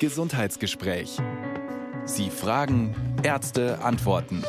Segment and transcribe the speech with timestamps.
[0.00, 1.18] Gesundheitsgespräch.
[2.04, 4.42] Sie fragen, Ärzte antworten.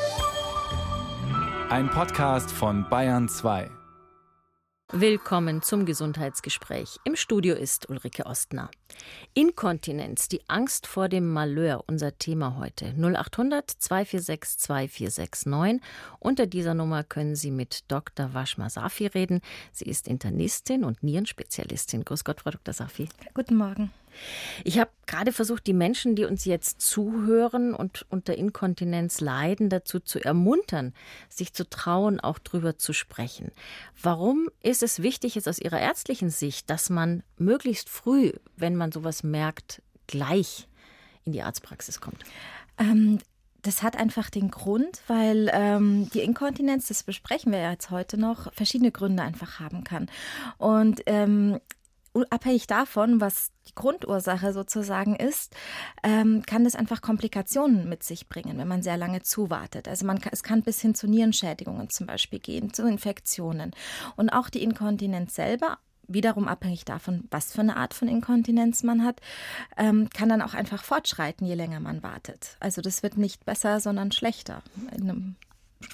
[1.70, 3.70] Ein Podcast von Bayern 2.
[4.92, 6.98] Willkommen zum Gesundheitsgespräch.
[7.04, 8.70] Im Studio ist Ulrike Ostner.
[9.34, 12.94] Inkontinenz, die Angst vor dem Malheur, unser Thema heute.
[12.96, 15.80] 0800 246 2469.
[16.20, 18.34] Unter dieser Nummer können Sie mit Dr.
[18.34, 19.40] Washma Safi reden.
[19.72, 22.04] Sie ist Internistin und Nierenspezialistin.
[22.04, 22.74] Grüß Gott, Frau Dr.
[22.74, 23.08] Safi.
[23.34, 23.92] Guten Morgen.
[24.64, 30.00] Ich habe gerade versucht, die Menschen, die uns jetzt zuhören und unter Inkontinenz leiden, dazu
[30.00, 30.94] zu ermuntern,
[31.28, 33.52] sich zu trauen, auch drüber zu sprechen.
[34.00, 38.92] Warum ist es wichtig, jetzt aus Ihrer ärztlichen Sicht, dass man möglichst früh, wenn man
[38.92, 40.68] sowas merkt, gleich
[41.24, 42.24] in die Arztpraxis kommt?
[42.78, 43.18] Ähm,
[43.66, 48.16] das hat einfach den Grund, weil ähm, die Inkontinenz, das besprechen wir ja jetzt heute
[48.16, 50.08] noch, verschiedene Gründe einfach haben kann.
[50.56, 51.58] Und ähm,
[52.30, 55.54] abhängig davon, was die Grundursache sozusagen ist,
[56.02, 59.88] ähm, kann das einfach Komplikationen mit sich bringen, wenn man sehr lange zuwartet.
[59.88, 63.72] Also man, es kann bis hin zu Nierenschädigungen zum Beispiel gehen, zu Infektionen.
[64.16, 65.78] Und auch die Inkontinenz selber
[66.08, 69.20] wiederum abhängig davon, was für eine Art von Inkontinenz man hat,
[69.76, 72.56] ähm, kann dann auch einfach fortschreiten, je länger man wartet.
[72.60, 74.62] Also das wird nicht besser, sondern schlechter
[74.96, 75.36] in einem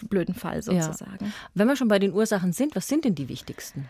[0.09, 1.27] blöden Fall sozusagen.
[1.27, 1.33] Ja.
[1.55, 3.89] Wenn wir schon bei den Ursachen sind, was sind denn die wichtigsten?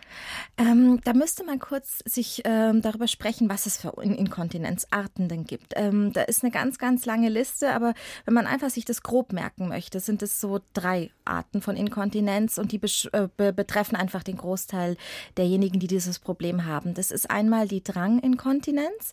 [0.58, 5.74] Ähm, da müsste man kurz sich ähm, darüber sprechen, was es für Inkontinenzarten denn gibt.
[5.76, 7.94] Ähm, da ist eine ganz, ganz lange Liste, aber
[8.24, 12.58] wenn man einfach sich das grob merken möchte, sind es so drei Arten von Inkontinenz
[12.58, 12.80] und die
[13.12, 14.96] äh, be betreffen einfach den Großteil
[15.36, 16.94] derjenigen, die dieses Problem haben.
[16.94, 19.12] Das ist einmal die Dranginkontinenz.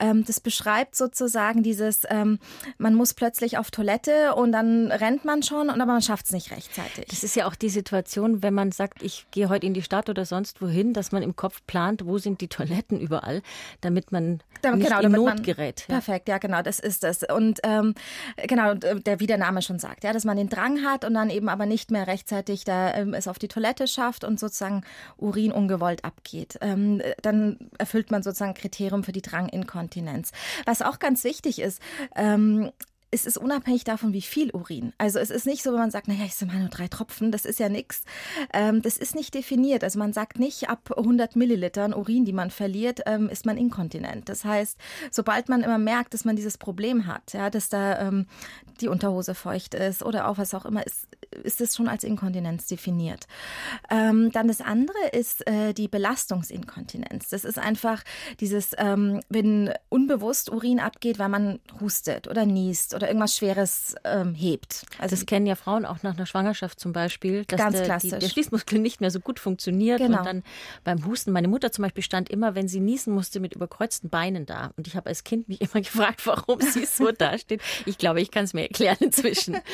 [0.00, 2.38] Ähm, das beschreibt sozusagen dieses, ähm,
[2.78, 6.32] man muss plötzlich auf Toilette und dann rennt man schon und aber man schafft es
[6.32, 7.06] nicht rechtzeitig.
[7.08, 10.08] Das ist ja auch die Situation, wenn man sagt, ich gehe heute in die Stadt
[10.08, 13.42] oder sonst wohin, dass man im Kopf plant, wo sind die Toiletten überall,
[13.80, 15.80] damit man damit, nicht genau, in Not gerät.
[15.88, 15.94] Ja.
[15.94, 17.22] Perfekt, ja genau, das ist es.
[17.22, 17.94] Und ähm,
[18.46, 21.30] genau, der, wie der Name schon sagt, ja, dass man den Drang hat und dann
[21.30, 24.82] eben aber nicht mehr rechtzeitig da ähm, es auf die Toilette schafft und sozusagen
[25.16, 26.58] Urin ungewollt abgeht.
[26.60, 30.32] Ähm, dann erfüllt man sozusagen Kriterium für die Dranginkontinenz.
[30.64, 31.80] Was auch ganz wichtig ist,
[32.14, 32.70] ähm,
[33.12, 34.94] es ist unabhängig davon, wie viel Urin.
[34.96, 37.30] Also es ist nicht so, wenn man sagt, naja, ich sind mal nur drei Tropfen,
[37.30, 38.04] das ist ja nichts.
[38.54, 39.84] Ähm, das ist nicht definiert.
[39.84, 44.30] Also man sagt nicht, ab 100 Millilitern Urin, die man verliert, ähm, ist man inkontinent.
[44.30, 44.78] Das heißt,
[45.10, 48.26] sobald man immer merkt, dass man dieses Problem hat, ja, dass da ähm,
[48.80, 51.06] die Unterhose feucht ist oder auch was auch immer, ist,
[51.42, 53.26] ist es schon als Inkontinenz definiert.
[53.90, 57.28] Ähm, dann das andere ist äh, die Belastungsinkontinenz.
[57.30, 58.02] Das ist einfach
[58.40, 64.34] dieses, ähm, wenn unbewusst Urin abgeht, weil man hustet oder niest oder irgendwas Schweres ähm,
[64.34, 64.84] hebt.
[64.98, 68.12] Also das kennen ja Frauen auch nach einer Schwangerschaft zum Beispiel, dass ganz der, klassisch.
[68.12, 70.18] Die, der Schließmuskel nicht mehr so gut funktioniert genau.
[70.18, 70.42] und dann
[70.84, 71.32] beim Husten.
[71.32, 74.72] Meine Mutter zum Beispiel stand immer, wenn sie niesen musste, mit überkreuzten Beinen da.
[74.76, 77.62] Und ich habe als Kind mich immer gefragt, warum sie so dasteht.
[77.86, 79.56] Ich glaube, ich kann es mir erklären inzwischen.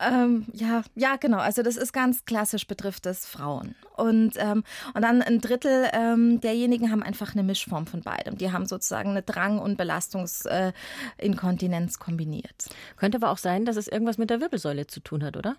[0.00, 1.38] ähm, ja, ja, genau.
[1.38, 3.74] Also das ist ganz klassisch betrifft es Frauen.
[3.96, 4.64] Und, ähm,
[4.94, 8.38] und dann ein Drittel ähm, derjenigen haben einfach eine Mischform von beidem.
[8.38, 12.70] Die haben sozusagen eine Drang- und Belastungsinkontinenz äh, kombiniert.
[12.96, 15.56] Könnte aber auch sein, dass es irgendwas mit der Wirbelsäule zu tun hat, oder?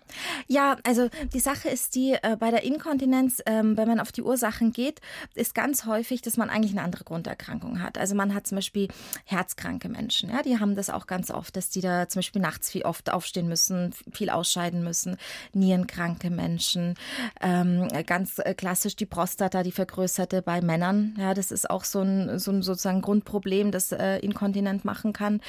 [0.48, 4.22] Ja, also die Sache ist die, äh, bei der Inkontinenz, ähm, wenn man auf die
[4.22, 5.00] Ursachen geht,
[5.34, 7.96] ist ganz häufig, dass man eigentlich eine andere Grunderkrankung hat.
[7.96, 8.88] Also man hat zum Beispiel
[9.24, 12.70] herzkranke Menschen, ja, die haben das auch ganz oft, dass die da zum Beispiel nachts
[12.70, 15.16] viel oft aufstehen müssen, viel ausscheiden müssen.
[15.52, 16.94] Nierenkranke Menschen,
[17.40, 21.14] ähm, ganz äh, klassisch die Prostata, die vergrößerte bei Männern.
[21.18, 25.40] Ja, das ist auch so ein, so ein sozusagen Grundproblem, das äh, inkontinent machen kann.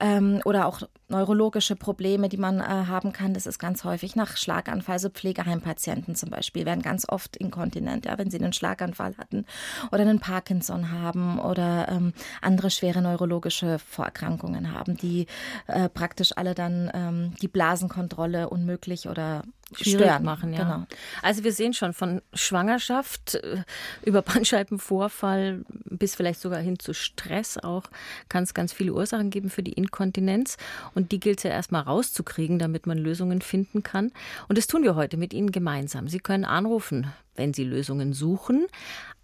[0.00, 3.34] Ähm, oder auch neurologische Probleme, die man äh, haben kann.
[3.34, 4.94] Das ist ganz häufig nach Schlaganfall.
[4.94, 9.44] Also Pflegeheimpatienten zum Beispiel werden ganz oft inkontinent, ja, wenn sie einen Schlaganfall hatten
[9.90, 15.26] oder einen Parkinson haben oder ähm, andere schwere neurologische Vorerkrankungen haben, die
[15.66, 19.44] äh, praktisch alle dann ähm, die Blasenkontrolle unmöglich oder
[19.74, 20.24] schwierig stören.
[20.24, 20.52] machen.
[20.52, 20.64] Ja.
[20.64, 20.86] Genau.
[21.22, 23.62] Also wir sehen schon von Schwangerschaft äh,
[24.04, 27.84] über Bandscheibenvorfall bis vielleicht sogar hin zu Stress auch
[28.28, 30.56] kann es ganz viele Ursachen geben für die Inkontinenz
[30.94, 34.12] und die gilt es ja erstmal rauszukriegen, damit man Lösungen finden kann.
[34.48, 36.08] Und das tun wir heute mit Ihnen gemeinsam.
[36.08, 38.66] Sie können anrufen, wenn Sie Lösungen suchen,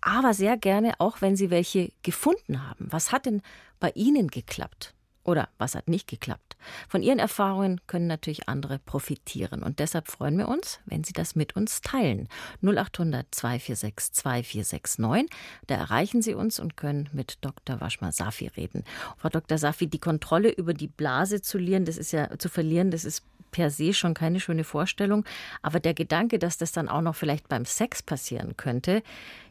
[0.01, 2.87] aber sehr gerne auch, wenn Sie welche gefunden haben.
[2.91, 3.43] Was hat denn
[3.81, 4.96] bei Ihnen geklappt?
[5.27, 6.57] Oder was hat nicht geklappt?
[6.89, 9.65] Von Ihren Erfahrungen können natürlich andere profitieren.
[9.65, 12.29] Und deshalb freuen wir uns, wenn Sie das mit uns teilen.
[12.63, 15.37] 0800 246 2469.
[15.67, 17.81] Da erreichen Sie uns und können mit Dr.
[17.81, 18.85] Waschma Safi reden.
[19.17, 19.59] Frau Dr.
[19.59, 23.25] Safi, die Kontrolle über die Blase zu verlieren, das ist ja zu verlieren, das ist
[23.51, 25.25] per se schon keine schöne Vorstellung.
[25.61, 29.03] Aber der Gedanke, dass das dann auch noch vielleicht beim Sex passieren könnte,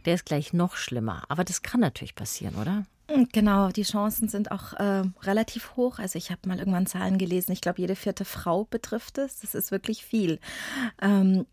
[0.06, 1.24] der ist gleich noch schlimmer.
[1.28, 2.86] Aber das kann natürlich passieren, oder?
[3.08, 6.00] Genau, die Chancen sind auch äh, relativ hoch.
[6.00, 7.52] Also ich habe mal irgendwann Zahlen gelesen.
[7.52, 9.42] Ich glaube, jede vierte Frau betrifft es.
[9.42, 10.40] Das ist wirklich viel.
[11.02, 11.46] Ähm,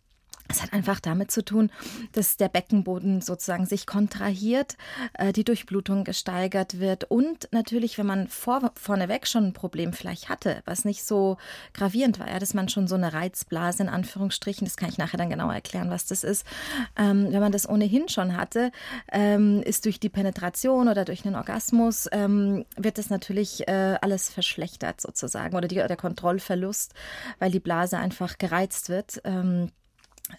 [0.49, 1.71] es hat einfach damit zu tun,
[2.13, 4.77] dass der Beckenboden sozusagen sich kontrahiert,
[5.15, 10.29] äh, die Durchblutung gesteigert wird und natürlich, wenn man vor, vorneweg schon ein Problem vielleicht
[10.29, 11.39] hatte, was nicht so
[11.73, 15.19] gravierend war, ja, dass man schon so eine Reizblase in Anführungsstrichen, das kann ich nachher
[15.19, 16.47] dann genauer erklären, was das ist,
[16.97, 18.73] ähm, wenn man das ohnehin schon hatte,
[19.11, 24.29] ähm, ist durch die Penetration oder durch einen Orgasmus, ähm, wird das natürlich äh, alles
[24.29, 26.95] verschlechtert sozusagen oder die, der Kontrollverlust,
[27.39, 29.23] weil die Blase einfach gereizt wird.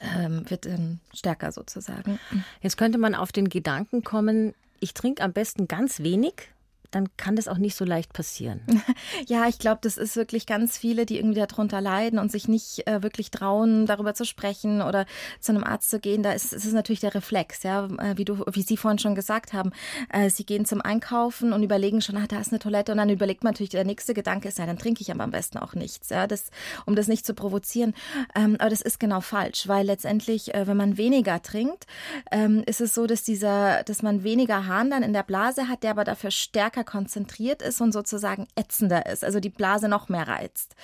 [0.02, 2.20] Ähm, wird ähm, stärker sozusagen.
[2.62, 6.53] Jetzt könnte man auf den Gedanken kommen, ich trinke am besten ganz wenig
[6.96, 8.62] dann kann das auch nicht so leicht passieren.
[9.28, 12.88] Ja, ich glaube, das ist wirklich ganz viele, die irgendwie darunter leiden und sich nicht
[12.88, 15.06] äh, wirklich trauen, darüber zu sprechen oder
[15.40, 16.24] zu einem Arzt zu gehen.
[16.24, 19.16] Da ist, ist es natürlich der Reflex, ja, äh, wie du, wie Sie vorhin schon
[19.16, 19.72] gesagt haben.
[20.10, 23.10] Äh, sie gehen zum Einkaufen und überlegen schon, ah, da ist eine Toilette und dann
[23.10, 25.74] überlegt man natürlich, der nächste Gedanke ist, ja, dann trinke ich aber am besten auch
[25.74, 26.50] nichts, ja, das,
[26.86, 27.94] um das nicht zu provozieren.
[28.36, 31.86] Ähm, aber das ist genau falsch, weil letztendlich, äh, wenn man weniger trinkt,
[32.32, 35.84] ähm, ist es so, dass dieser, dass man weniger Harn dann in der Blase hat,
[35.84, 40.10] der aber dafür stärker stärker konzentriert ist und sozusagen ätzender ist, also die Blase noch
[40.10, 40.76] mehr reizt.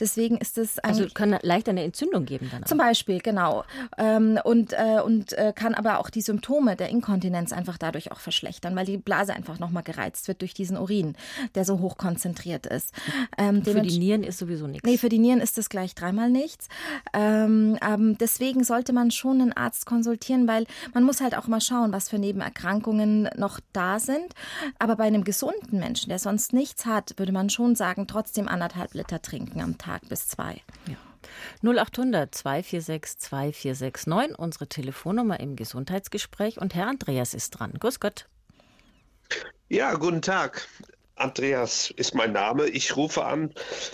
[0.00, 2.62] Deswegen ist es also kann leicht eine Entzündung geben dann.
[2.64, 2.68] Auch.
[2.68, 3.64] Zum Beispiel genau
[3.98, 8.20] ähm, und äh, und äh, kann aber auch die Symptome der Inkontinenz einfach dadurch auch
[8.20, 11.16] verschlechtern, weil die Blase einfach noch mal gereizt wird durch diesen Urin,
[11.54, 12.92] der so hoch konzentriert ist.
[13.38, 14.88] Ähm, für die Nieren ist sowieso nichts.
[14.88, 16.68] Nee, für die Nieren ist es gleich dreimal nichts.
[17.12, 21.60] Ähm, ähm, deswegen sollte man schon einen Arzt konsultieren, weil man muss halt auch mal
[21.60, 24.34] schauen, was für Nebenerkrankungen noch da sind.
[24.78, 28.48] Aber bei einem gesunden gesunden Menschen, der sonst nichts hat, würde man schon sagen, trotzdem
[28.48, 30.60] anderthalb Liter trinken am Tag bis zwei.
[30.88, 30.96] Ja.
[31.62, 36.60] 0800 246 2469, unsere Telefonnummer im Gesundheitsgespräch.
[36.60, 37.74] Und Herr Andreas ist dran.
[37.78, 38.26] Grüß Gott.
[39.68, 40.68] Ja, guten Tag.
[41.16, 42.66] Andreas ist mein Name.
[42.66, 43.52] Ich rufe an,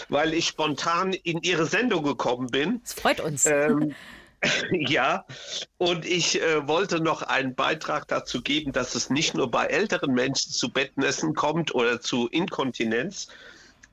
[0.08, 2.80] weil ich spontan in Ihre Sendung gekommen bin.
[2.82, 3.46] Das freut uns.
[3.46, 3.94] Ähm,
[4.72, 5.24] Ja,
[5.78, 10.12] und ich äh, wollte noch einen Beitrag dazu geben, dass es nicht nur bei älteren
[10.14, 13.28] Menschen zu Bettnässen kommt oder zu Inkontinenz.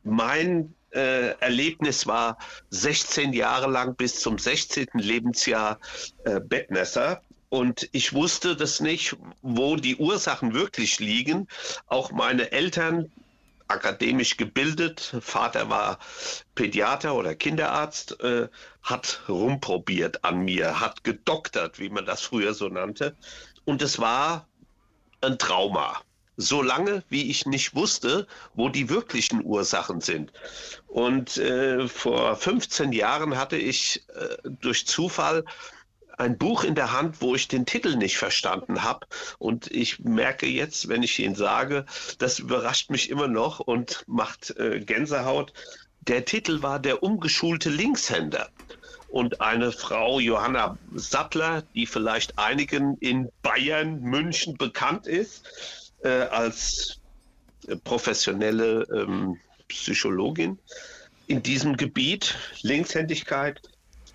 [0.03, 2.37] Mein äh, Erlebnis war
[2.71, 4.87] 16 Jahre lang bis zum 16.
[4.93, 5.79] Lebensjahr
[6.23, 7.21] äh, Bettnässer.
[7.49, 11.47] Und ich wusste das nicht, wo die Ursachen wirklich liegen.
[11.87, 13.11] Auch meine Eltern
[13.69, 15.15] akademisch gebildet.
[15.21, 15.99] Vater war
[16.55, 18.47] Pädiater oder Kinderarzt, äh,
[18.83, 23.15] hat rumprobiert an mir, hat gedoktert, wie man das früher so nannte.
[23.65, 24.47] Und es war
[25.21, 26.01] ein Trauma.
[26.41, 30.31] Solange wie ich nicht wusste, wo die wirklichen Ursachen sind.
[30.87, 35.43] Und äh, vor 15 Jahren hatte ich äh, durch Zufall
[36.19, 39.07] ein Buch in der Hand, wo ich den Titel nicht verstanden habe.
[39.37, 41.85] Und ich merke jetzt, wenn ich ihn sage,
[42.17, 45.53] das überrascht mich immer noch und macht äh, Gänsehaut.
[46.01, 48.49] Der Titel war Der umgeschulte Linkshänder.
[49.07, 56.99] Und eine Frau, Johanna Sattler, die vielleicht einigen in Bayern, München bekannt ist, äh, als
[57.83, 59.37] professionelle ähm,
[59.67, 60.59] Psychologin
[61.27, 63.61] in diesem Gebiet, Linkshändigkeit,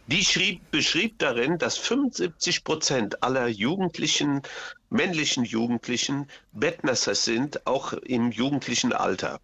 [0.07, 4.43] die schrieb, beschrieb darin, dass 75 Prozent aller Jugendlichen,
[4.91, 9.41] männlichen Jugendlichen Bettnässer sind, auch im jugendlichen Alter.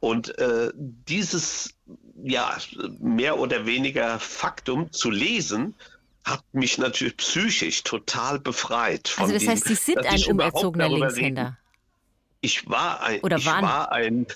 [0.00, 1.74] Und äh, dieses
[2.22, 2.56] ja
[2.98, 5.74] mehr oder weniger Faktum zu lesen,
[6.24, 9.14] hat mich natürlich psychisch total befreit.
[9.18, 11.58] also das heißt, Sie sind ein umerzogener Linkshänder.
[12.40, 14.26] Ich war ein, Oder ich war ein,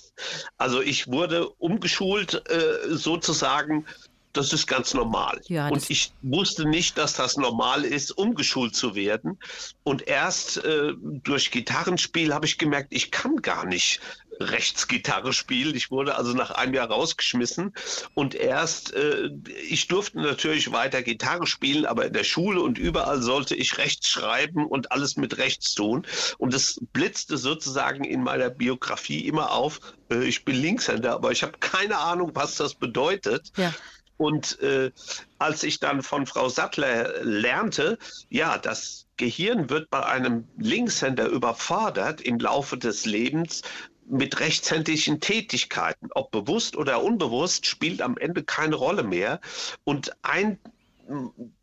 [0.57, 3.85] also ich wurde umgeschult äh, sozusagen
[4.33, 5.41] das ist ganz normal.
[5.47, 9.39] Ja, und ich wusste nicht, dass das normal ist, umgeschult zu werden.
[9.85, 14.01] Und erst äh, durch Gitarrenspiel habe ich gemerkt, ich kann gar nicht
[14.41, 15.75] Rechtsgitarre spielen.
[15.75, 17.75] Ich wurde also nach einem Jahr rausgeschmissen.
[18.15, 19.31] Und erst, äh,
[19.69, 24.09] ich durfte natürlich weiter Gitarre spielen, aber in der Schule und überall sollte ich rechts
[24.09, 26.07] schreiben und alles mit rechts tun.
[26.39, 29.81] Und es blitzte sozusagen in meiner Biografie immer auf,
[30.11, 33.51] äh, ich bin Linkshänder, aber ich habe keine Ahnung, was das bedeutet.
[33.57, 33.75] Ja.
[34.19, 34.91] Und äh,
[35.39, 37.99] als ich dann von Frau Sattler lernte,
[38.29, 43.63] ja, das Gehirn wird bei einem Linkshänder überfordert im Laufe des Lebens
[44.07, 46.09] mit rechtshändigen Tätigkeiten.
[46.15, 49.41] Ob bewusst oder unbewusst, spielt am Ende keine Rolle mehr.
[49.85, 50.59] Und ein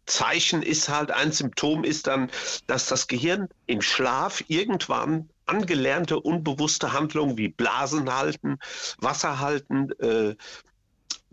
[0.05, 2.29] Zeichen ist halt, ein Symptom ist dann,
[2.67, 8.57] dass das Gehirn im Schlaf irgendwann angelernte unbewusste Handlungen wie Blasen halten,
[8.99, 10.35] Wasser halten, äh,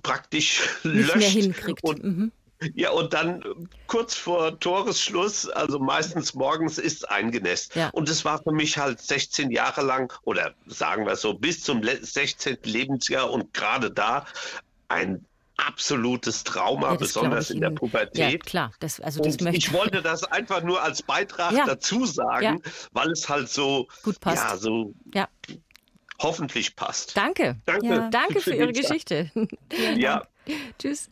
[0.02, 2.32] praktisch Nicht löscht und mhm.
[2.74, 3.42] Ja, und dann
[3.86, 7.74] kurz vor Toresschluss, also meistens morgens, ist eingenässt.
[7.74, 7.90] Ja.
[7.90, 11.82] Und es war für mich halt 16 Jahre lang, oder sagen wir so, bis zum
[11.82, 12.58] 16.
[12.64, 14.26] Lebensjahr und gerade da
[14.88, 15.24] ein
[15.56, 18.32] absolutes Trauma, ja, besonders in der Pubertät.
[18.32, 18.72] Ja, klar.
[18.80, 21.66] Das, also das möchte ich wollte das einfach nur als Beitrag ja.
[21.66, 22.72] dazu sagen, ja.
[22.92, 24.42] weil es halt so gut passt.
[24.42, 25.28] Ja, so ja.
[26.22, 27.16] Hoffentlich passt.
[27.16, 27.56] Danke.
[27.64, 29.30] Danke, Danke für, für Ihre Geschichte.
[29.96, 30.26] ja.
[30.78, 31.10] Tschüss.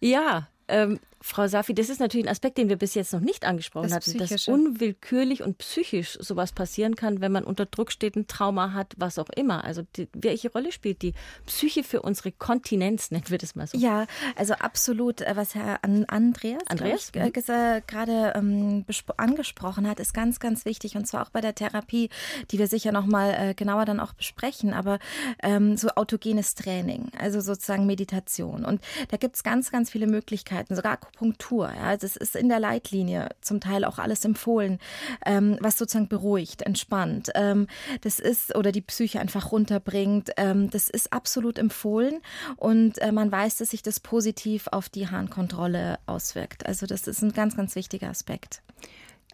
[0.00, 3.44] Ja, ähm, Frau Safi, das ist natürlich ein Aspekt, den wir bis jetzt noch nicht
[3.44, 8.16] angesprochen das hatten, dass unwillkürlich und psychisch sowas passieren kann, wenn man unter Druck steht,
[8.16, 9.62] ein Trauma hat, was auch immer.
[9.62, 11.12] Also die, welche Rolle spielt die
[11.44, 13.76] Psyche für unsere Kontinenz, nennen wir das mal so?
[13.76, 14.06] Ja,
[14.36, 15.20] also absolut.
[15.20, 17.12] Äh, was Herr Andreas, Andreas?
[17.14, 18.86] Ich, äh, gerade ähm,
[19.18, 20.96] angesprochen hat, ist ganz, ganz wichtig.
[20.96, 22.08] Und zwar auch bei der Therapie,
[22.50, 24.72] die wir sicher noch mal äh, genauer dann auch besprechen.
[24.72, 24.98] Aber
[25.42, 28.64] ähm, so autogenes Training, also sozusagen Meditation.
[28.64, 28.80] Und
[29.10, 31.17] da gibt es ganz, ganz viele Möglichkeiten, sogar Akupunktur.
[31.20, 34.78] Ja, das ist in der Leitlinie zum Teil auch alles empfohlen,
[35.26, 37.30] ähm, was sozusagen beruhigt, entspannt.
[37.34, 37.66] Ähm,
[38.02, 40.30] das ist oder die Psyche einfach runterbringt.
[40.36, 42.20] Ähm, das ist absolut empfohlen
[42.56, 46.66] und äh, man weiß, dass sich das positiv auf die Harnkontrolle auswirkt.
[46.66, 48.62] Also das ist ein ganz, ganz wichtiger Aspekt.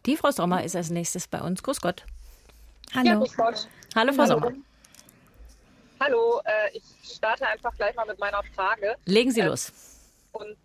[0.06, 1.62] Die Frau Sommer ist als nächstes bei uns.
[1.62, 2.04] Grüß Gott.
[2.94, 3.06] Hallo.
[3.06, 3.68] Ja, grüß Gott.
[3.94, 4.40] Hallo, Frau Hallo.
[4.40, 4.52] Sommer.
[6.00, 8.96] Hallo, äh, ich starte einfach gleich mal mit meiner Frage.
[9.06, 9.72] Legen Sie äh, los.
[10.32, 10.56] Und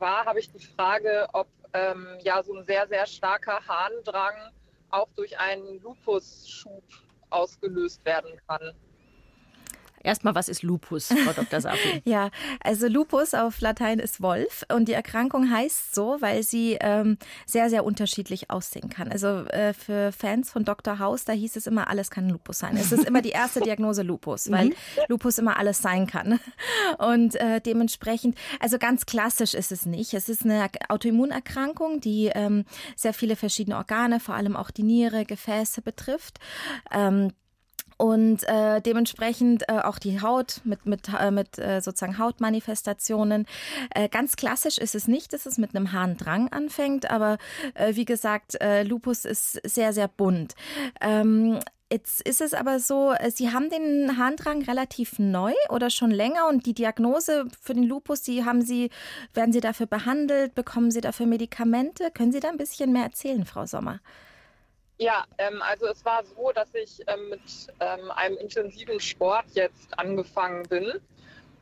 [0.00, 4.52] war, habe ich die Frage, ob ähm, ja so ein sehr, sehr starker Harndrang
[4.90, 6.84] auch durch einen Lupusschub
[7.30, 8.72] ausgelöst werden kann.
[10.02, 11.60] Erstmal, was ist Lupus, Frau Dr.
[11.60, 12.02] Safi?
[12.04, 17.18] ja, also Lupus auf Latein ist Wolf und die Erkrankung heißt so, weil sie ähm,
[17.46, 19.10] sehr, sehr unterschiedlich aussehen kann.
[19.10, 20.98] Also äh, für Fans von Dr.
[20.98, 22.76] House, da hieß es immer, alles kann Lupus sein.
[22.76, 24.74] Es ist immer die erste Diagnose Lupus, weil mhm.
[25.08, 26.40] Lupus immer alles sein kann.
[26.98, 30.14] Und äh, dementsprechend, also ganz klassisch ist es nicht.
[30.14, 32.64] Es ist eine Autoimmunerkrankung, die ähm,
[32.96, 36.38] sehr viele verschiedene Organe, vor allem auch die Niere, Gefäße betrifft.
[36.92, 37.32] Ähm,
[37.98, 43.46] und äh, dementsprechend äh, auch die Haut mit, mit, äh, mit äh, sozusagen Hautmanifestationen.
[43.94, 47.38] Äh, ganz klassisch ist es nicht, dass es mit einem Harndrang anfängt, aber
[47.74, 50.54] äh, wie gesagt, Lupus ist sehr, sehr bunt.
[51.00, 51.58] Ähm,
[51.90, 56.66] Jetzt ist es aber so, Sie haben den Harndrang relativ neu oder schon länger und
[56.66, 58.90] die Diagnose für den Lupus, die haben Sie,
[59.32, 62.10] werden Sie dafür behandelt, bekommen Sie dafür Medikamente?
[62.12, 64.00] Können Sie da ein bisschen mehr erzählen, Frau Sommer?
[64.98, 67.40] Ja, ähm, also es war so, dass ich ähm, mit
[67.78, 71.00] ähm, einem intensiven Sport jetzt angefangen bin.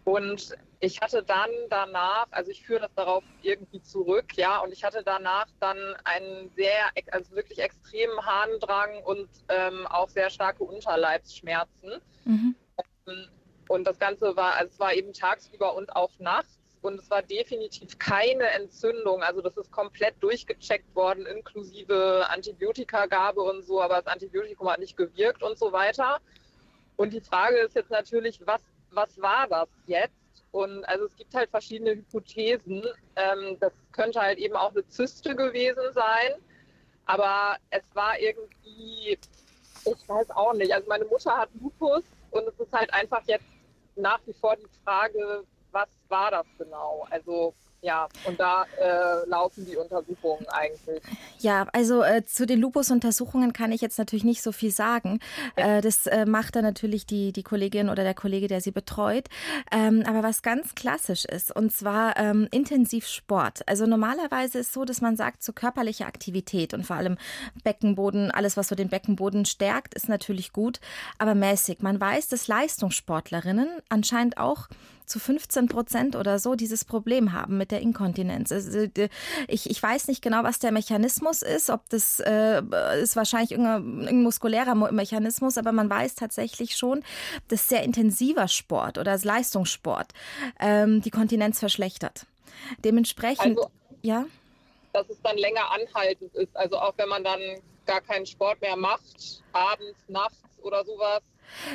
[0.04, 4.84] Und ich hatte dann danach, also ich führe das darauf irgendwie zurück, ja, und ich
[4.84, 12.00] hatte danach dann einen sehr, also wirklich extremen Harndrang und ähm, auch sehr starke Unterleibsschmerzen.
[12.24, 12.54] Mhm.
[13.06, 13.28] Ähm,
[13.68, 16.55] und das Ganze war, also es war eben tagsüber und auch nachts
[16.86, 19.22] und es war definitiv keine Entzündung.
[19.22, 24.96] Also das ist komplett durchgecheckt worden, inklusive Antibiotikagabe und so, aber das Antibiotikum hat nicht
[24.96, 26.20] gewirkt und so weiter.
[26.96, 30.14] Und die Frage ist jetzt natürlich, was, was war das jetzt?
[30.52, 32.84] Und also es gibt halt verschiedene Hypothesen.
[33.16, 36.40] Ähm, das könnte halt eben auch eine Zyste gewesen sein.
[37.04, 39.18] Aber es war irgendwie,
[39.84, 40.72] ich weiß auch nicht.
[40.72, 43.44] Also meine Mutter hat Lupus und es ist halt einfach jetzt
[43.96, 45.44] nach wie vor die Frage,
[45.76, 47.06] was war das genau?
[47.10, 47.52] Also
[47.82, 51.02] ja, und da äh, laufen die Untersuchungen eigentlich.
[51.38, 55.20] Ja, also äh, zu den Lupus-Untersuchungen kann ich jetzt natürlich nicht so viel sagen.
[55.54, 59.28] Äh, das äh, macht dann natürlich die, die Kollegin oder der Kollege, der sie betreut.
[59.70, 63.68] Ähm, aber was ganz klassisch ist, und zwar ähm, Intensivsport.
[63.68, 67.18] Also normalerweise ist es so, dass man sagt, so körperliche Aktivität und vor allem
[67.62, 70.80] Beckenboden, alles, was so den Beckenboden stärkt, ist natürlich gut,
[71.18, 71.82] aber mäßig.
[71.82, 74.68] Man weiß, dass Leistungssportlerinnen anscheinend auch
[75.06, 78.52] zu 15 Prozent oder so dieses Problem haben mit der Inkontinenz.
[78.52, 78.86] Also,
[79.48, 82.62] ich, ich weiß nicht genau, was der Mechanismus ist, ob das äh,
[83.00, 87.02] ist wahrscheinlich irgendein, ein muskulärer Mechanismus, aber man weiß tatsächlich schon,
[87.48, 90.12] dass sehr intensiver Sport oder Leistungssport
[90.60, 92.26] ähm, die Kontinenz verschlechtert.
[92.84, 93.70] Dementsprechend, also,
[94.02, 94.26] ja.
[94.92, 96.56] Dass es dann länger anhaltend ist.
[96.56, 97.40] Also auch wenn man dann
[97.86, 101.22] gar keinen Sport mehr macht, abends, nachts oder sowas,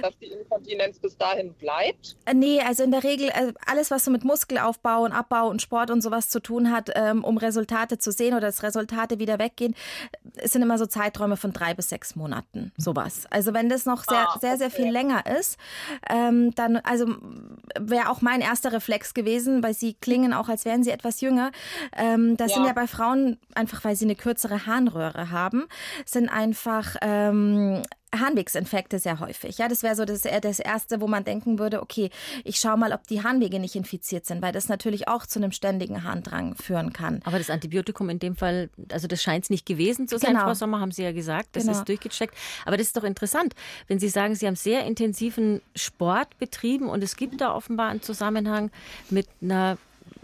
[0.02, 2.16] dass die Inkontinenz bis dahin bleibt?
[2.26, 5.62] Äh, nee, also in der Regel äh, alles, was so mit Muskelaufbau und Abbau und
[5.62, 9.40] Sport und sowas zu tun hat, ähm, um Resultate zu sehen oder dass Resultate wieder
[9.40, 9.76] weggehen,
[10.44, 13.28] sind immer so Zeiträume von drei bis sechs Monaten, sowas.
[13.30, 15.58] Also wenn das noch sehr, ah, sehr, sehr viel länger ist,
[16.10, 17.08] ähm, dann, also
[17.80, 21.52] wäre auch mein erster Reflex gewesen, weil sie klingen auch, als wären sie etwas jünger.
[21.96, 22.58] Ähm, das ja.
[22.58, 25.68] sind ja bei Frauen, einfach weil sie eine kürzere Harnröhre haben,
[26.06, 26.96] sind einfach
[28.18, 29.58] Harnwegsinfekte sehr häufig.
[29.58, 32.10] Ja, das wäre so das, das Erste, wo man denken würde, okay,
[32.44, 35.52] ich schaue mal, ob die Harnwege nicht infiziert sind, weil das natürlich auch zu einem
[35.52, 37.22] ständigen Harndrang führen kann.
[37.24, 40.46] Aber das Antibiotikum in dem Fall, also das scheint es nicht gewesen zu sein, genau.
[40.46, 41.78] Frau Sommer, haben Sie ja gesagt, das genau.
[41.78, 42.36] ist durchgecheckt.
[42.66, 43.54] Aber das ist doch interessant,
[43.88, 48.02] wenn Sie sagen, Sie haben sehr intensiven Sport betrieben und es gibt da offenbar einen
[48.02, 48.72] Zusammenhang
[49.10, 49.78] mit einer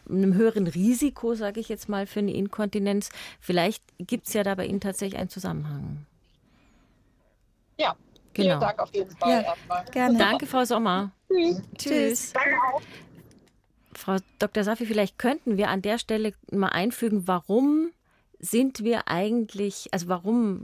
[0.09, 3.09] einem höheren Risiko, sage ich jetzt mal, für eine Inkontinenz.
[3.41, 6.05] Vielleicht gibt es ja da bei Ihnen tatsächlich einen Zusammenhang.
[7.77, 7.95] Ja,
[8.33, 8.47] genau.
[8.47, 9.85] vielen Dank auf jeden Fall ja, erstmal.
[9.85, 10.17] Gerne.
[10.17, 11.11] Danke, Frau Sommer.
[11.29, 11.61] Tschüss.
[11.77, 12.33] Tschüss.
[12.33, 12.81] Danke auch.
[13.93, 14.63] Frau Dr.
[14.63, 17.91] Safi, vielleicht könnten wir an der Stelle mal einfügen, warum
[18.39, 20.63] sind wir eigentlich, also warum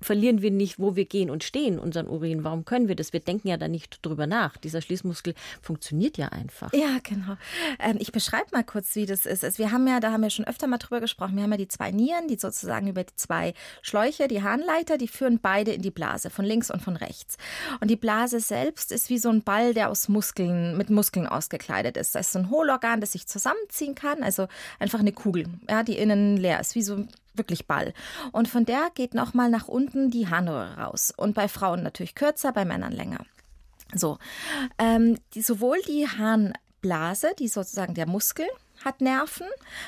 [0.00, 2.44] verlieren wir nicht, wo wir gehen und stehen, unseren Urin?
[2.44, 3.12] Warum können wir das?
[3.12, 4.56] Wir denken ja da nicht drüber nach.
[4.56, 6.72] Dieser Schließmuskel funktioniert ja einfach.
[6.72, 7.36] Ja, genau.
[7.78, 9.44] Ähm, ich beschreibe mal kurz, wie das ist.
[9.44, 11.58] Also wir haben ja, da haben wir schon öfter mal drüber gesprochen, wir haben ja
[11.58, 15.82] die zwei Nieren, die sozusagen über die zwei Schläuche, die Harnleiter, die führen beide in
[15.82, 17.36] die Blase, von links und von rechts.
[17.80, 21.96] Und die Blase selbst ist wie so ein Ball, der aus Muskeln, mit Muskeln ausgekleidet
[21.96, 22.14] ist.
[22.14, 24.46] Das ist so ein Hohlorgan, das sich zusammenziehen kann, also
[24.78, 27.94] einfach eine Kugel, ja, die innen leer ist, wie so wirklich Ball.
[28.32, 31.12] Und von der geht nochmal nach unten die Harnröhre raus.
[31.16, 33.24] Und bei Frauen natürlich kürzer, bei Männern länger.
[33.94, 34.18] So,
[34.78, 38.46] ähm, die, sowohl die Harnblase, die sozusagen der Muskel,
[38.84, 39.46] hat Nerven,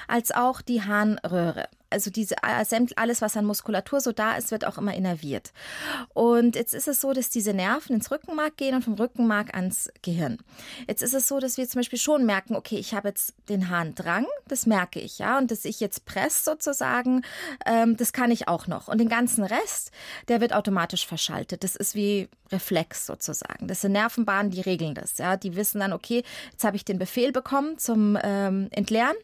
[0.09, 4.79] als auch die Harnröhre also diese alles, was an Muskulatur so da ist, wird auch
[4.79, 5.53] immer innerviert.
[6.15, 9.91] Und jetzt ist es so, dass diese Nerven ins Rückenmark gehen und vom Rückenmark ans
[10.03, 10.39] Gehirn.
[10.89, 13.69] Jetzt ist es so, dass wir zum Beispiel schon merken, okay, ich habe jetzt den
[13.69, 17.23] Harndrang, das merke ich, ja, und dass ich jetzt presse sozusagen,
[17.67, 18.89] ähm, das kann ich auch noch.
[18.89, 19.91] Und den ganzen Rest,
[20.29, 21.65] der wird automatisch verschaltet.
[21.65, 23.69] Das ist wie Reflex sozusagen.
[23.69, 25.37] Das sind Nervenbahnen, die regeln das, ja.
[25.37, 29.17] Die wissen dann, okay, jetzt habe ich den Befehl bekommen zum ähm, Entleeren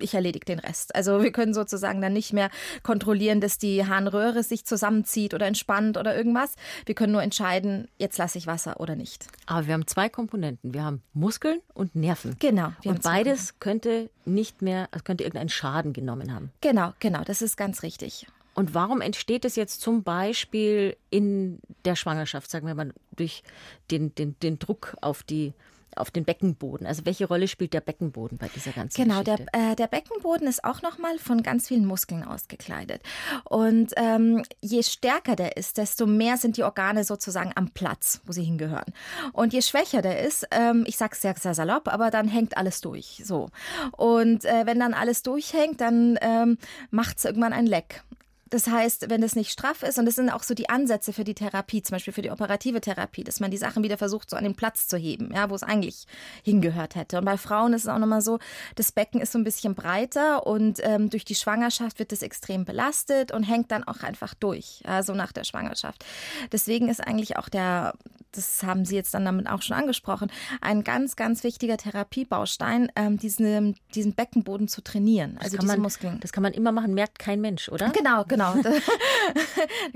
[0.00, 0.94] ich erledige den Rest.
[0.94, 2.50] Also wir können sozusagen dann nicht mehr
[2.82, 6.54] kontrollieren, dass die Harnröhre sich zusammenzieht oder entspannt oder irgendwas.
[6.86, 9.26] Wir können nur entscheiden, jetzt lasse ich Wasser oder nicht.
[9.46, 10.74] Aber wir haben zwei Komponenten.
[10.74, 12.36] Wir haben Muskeln und Nerven.
[12.38, 12.72] Genau.
[12.84, 16.50] und beides könnte nicht mehr, könnte irgendeinen Schaden genommen haben.
[16.60, 17.22] Genau, genau.
[17.24, 18.26] Das ist ganz richtig.
[18.58, 23.44] Und warum entsteht es jetzt zum Beispiel in der Schwangerschaft, sagen wir mal, durch
[23.92, 25.52] den, den, den Druck auf die
[25.96, 26.86] auf den Beckenboden.
[26.86, 29.46] Also welche Rolle spielt der Beckenboden bei dieser ganzen genau, Geschichte?
[29.52, 33.02] Genau, der, äh, der Beckenboden ist auch nochmal von ganz vielen Muskeln ausgekleidet.
[33.44, 38.32] Und ähm, je stärker der ist, desto mehr sind die Organe sozusagen am Platz, wo
[38.32, 38.92] sie hingehören.
[39.32, 42.80] Und je schwächer der ist, ähm, ich sag's sehr, sehr salopp, aber dann hängt alles
[42.80, 43.22] durch.
[43.24, 43.48] So.
[43.96, 46.58] Und äh, wenn dann alles durchhängt, dann ähm,
[46.90, 48.02] macht es irgendwann ein Leck.
[48.50, 51.24] Das heißt, wenn es nicht straff ist, und das sind auch so die Ansätze für
[51.24, 54.36] die Therapie, zum Beispiel für die operative Therapie, dass man die Sachen wieder versucht, so
[54.36, 56.06] an den Platz zu heben, ja, wo es eigentlich
[56.42, 57.18] hingehört hätte.
[57.18, 58.38] Und bei Frauen ist es auch nochmal so,
[58.74, 62.64] das Becken ist so ein bisschen breiter und ähm, durch die Schwangerschaft wird es extrem
[62.64, 66.04] belastet und hängt dann auch einfach durch, ja, so nach der Schwangerschaft.
[66.52, 67.94] Deswegen ist eigentlich auch der,
[68.32, 70.30] das haben Sie jetzt dann damit auch schon angesprochen,
[70.60, 76.20] ein ganz, ganz wichtiger Therapiebaustein, ähm, diesen, diesen Beckenboden zu trainieren, also diese man, Muskeln.
[76.20, 77.90] Das kann man immer machen, merkt kein Mensch, oder?
[77.90, 78.37] Genau, genau.
[78.38, 78.54] Genau.
[78.62, 78.72] da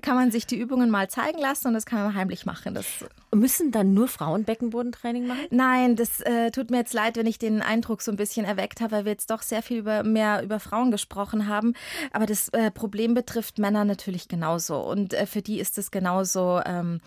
[0.02, 2.74] kann man sich die Übungen mal zeigen lassen und das kann man heimlich machen.
[2.74, 5.46] Das Müssen dann nur Frauen Beckenbodentraining machen?
[5.50, 8.83] Nein, das äh, tut mir jetzt leid, wenn ich den Eindruck so ein bisschen erweckt
[8.83, 11.72] habe, weil wir jetzt doch sehr viel über, mehr über Frauen gesprochen haben.
[12.12, 14.81] Aber das äh, Problem betrifft Männer natürlich genauso.
[14.81, 17.00] Und äh, für die ist es genauso ähm,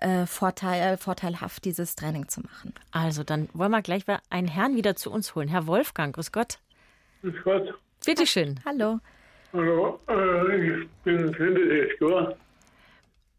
[0.00, 2.72] äh, Vorteil, vorteilhaft, dieses Training zu machen.
[2.92, 5.48] Also, dann wollen wir gleich mal einen Herrn wieder zu uns holen.
[5.48, 6.60] Herr Wolfgang, grüß Gott.
[7.22, 7.74] Grüß Gott.
[8.06, 8.60] Bitteschön.
[8.64, 9.00] Hallo.
[9.52, 10.53] Hallo, äh,
[11.36, 12.36] 65 Jahre.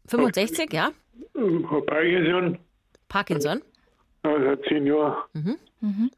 [0.06, 0.90] 65, ja?
[1.34, 2.58] Ich Parkinson.
[3.08, 3.62] Parkinson?
[4.24, 5.16] Ja, seit zehn Jahren.
[5.34, 5.56] Mhm.
[5.80, 6.10] Mhm.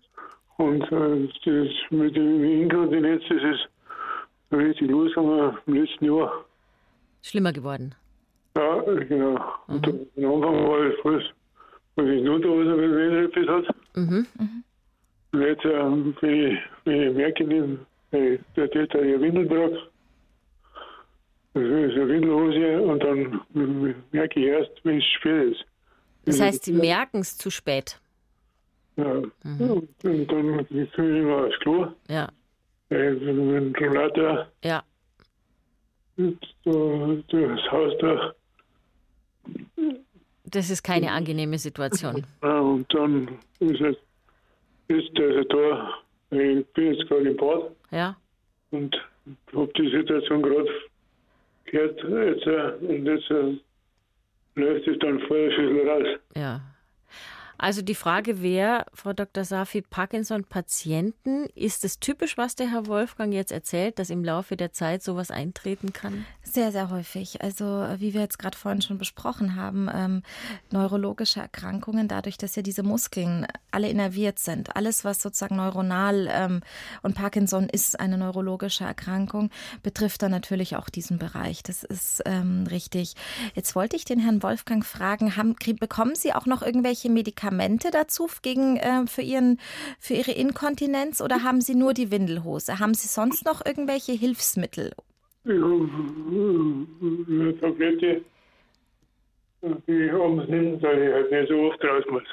[0.57, 3.69] Und äh, das mit dem Inkontinenz, das ist
[4.53, 6.45] richtig losgegangen im letzten Jahr.
[7.23, 7.95] Schlimmer geworden?
[8.57, 9.39] Ja, genau.
[9.67, 9.75] Mhm.
[9.75, 9.87] Und
[10.17, 11.35] am Anfang war es fast,
[11.97, 13.77] was ich nur da was wenn etwas hat.
[13.95, 14.27] Mhm.
[14.39, 14.65] mhm.
[15.33, 17.79] Und jetzt, äh, wenn, ich, wenn ich merke,
[18.11, 19.91] Hey, der Täter ihr Windel braucht.
[21.59, 23.41] Eine Windelhose und dann
[24.13, 25.65] merke ich erst, wenn es spät ist.
[26.25, 28.01] Das heißt, Sie merken es zu spät.
[28.97, 29.23] Ja.
[29.45, 29.71] Mhm.
[29.71, 31.87] Und dann komme ich immer aufs Klo.
[32.09, 32.29] Ja.
[32.91, 34.49] Äh, mit dem Rollator.
[34.65, 34.83] Ja.
[36.17, 38.35] das Haus da.
[40.45, 42.27] Das ist keine angenehme Situation.
[42.43, 43.29] Ja, und dann
[43.61, 43.97] ist es
[44.89, 45.95] ist also da
[46.31, 47.71] ich bin jetzt gerade im Bad.
[47.91, 48.17] Ja.
[48.71, 48.95] Und
[49.55, 50.69] habe die Situation gerade
[51.71, 52.03] gehört.
[52.03, 53.59] Jetzt, äh, und jetzt äh,
[54.55, 56.21] läuft es dann Feuerschüssel raus.
[56.37, 56.61] Ja.
[57.61, 59.45] Also die Frage wäre, Frau Dr.
[59.45, 64.73] Safi, Parkinson-Patienten, ist es typisch, was der Herr Wolfgang jetzt erzählt, dass im Laufe der
[64.73, 66.25] Zeit sowas eintreten kann?
[66.45, 67.43] Sehr, sehr häufig.
[67.43, 67.65] Also
[67.99, 70.23] wie wir jetzt gerade vorhin schon besprochen haben, ähm,
[70.71, 76.61] neurologische Erkrankungen, dadurch, dass ja diese Muskeln alle innerviert sind, alles, was sozusagen neuronal ähm,
[77.03, 79.51] und Parkinson ist eine neurologische Erkrankung,
[79.83, 81.65] betrifft dann natürlich auch diesen Bereich.
[81.65, 83.15] Das ist ähm, richtig.
[83.55, 87.48] Jetzt wollte ich den Herrn Wolfgang fragen, haben, bekommen Sie auch noch irgendwelche Medikamente
[87.93, 89.59] dazu gegen, äh, für, ihren,
[89.99, 92.79] für Ihre Inkontinenz oder haben Sie nur die Windelhose?
[92.79, 94.93] Haben Sie sonst noch irgendwelche Hilfsmittel?
[95.45, 95.55] Ja,
[97.61, 98.23] Tablette,
[99.87, 102.25] die abends nimmt, weil ich halt nicht so oft raus muss.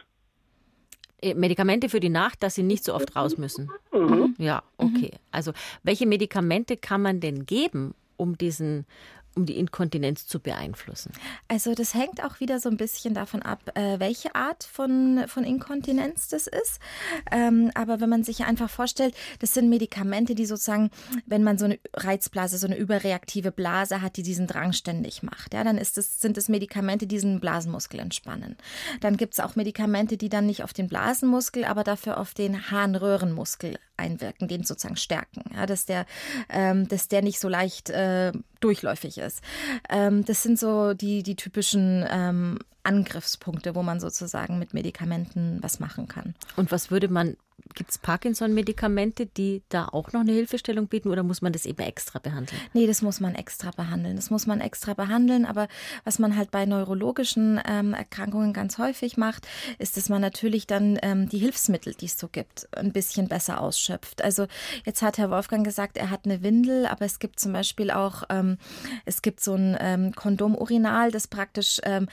[1.22, 3.70] Äh, Medikamente für die Nacht, dass Sie nicht so oft raus müssen.
[3.94, 4.36] Mhm.
[4.38, 5.12] Ja, okay.
[5.32, 8.86] Also welche Medikamente kann man denn geben, um diesen
[9.36, 11.12] um die Inkontinenz zu beeinflussen?
[11.48, 15.44] Also das hängt auch wieder so ein bisschen davon ab, äh, welche Art von, von
[15.44, 16.80] Inkontinenz das ist.
[17.32, 20.90] Ähm, aber wenn man sich einfach vorstellt, das sind Medikamente, die sozusagen,
[21.26, 25.54] wenn man so eine Reizblase, so eine überreaktive Blase hat, die diesen Drang ständig macht,
[25.54, 28.58] ja, dann ist das, sind das Medikamente, die diesen Blasenmuskel entspannen.
[29.00, 32.72] Dann gibt es auch Medikamente, die dann nicht auf den Blasenmuskel, aber dafür auf den
[32.72, 36.06] Harnröhrenmuskel einwirken, den sozusagen stärken, ja, dass, der,
[36.50, 39.42] ähm, dass der nicht so leicht äh, durchläufig ist.
[39.90, 45.80] Ähm, das sind so die, die typischen ähm, Angriffspunkte, wo man sozusagen mit Medikamenten was
[45.80, 46.36] machen kann.
[46.56, 47.36] Und was würde man
[47.74, 51.82] Gibt es Parkinson-Medikamente, die da auch noch eine Hilfestellung bieten oder muss man das eben
[51.82, 52.62] extra behandeln?
[52.74, 54.16] Nee, das muss man extra behandeln.
[54.18, 55.46] Das muss man extra behandeln.
[55.46, 55.68] Aber
[56.04, 59.48] was man halt bei neurologischen ähm, Erkrankungen ganz häufig macht,
[59.80, 63.62] ist, dass man natürlich dann ähm, die Hilfsmittel, die es so gibt, ein bisschen besser
[63.62, 64.22] ausschöpft.
[64.22, 64.48] Also
[64.86, 68.24] jetzt hat Herr Wolfgang gesagt, er hat eine Windel, aber es gibt zum Beispiel auch,
[68.30, 68.58] ähm,
[69.06, 72.08] es gibt so ein ähm, Kondomurinal, das praktisch ähm,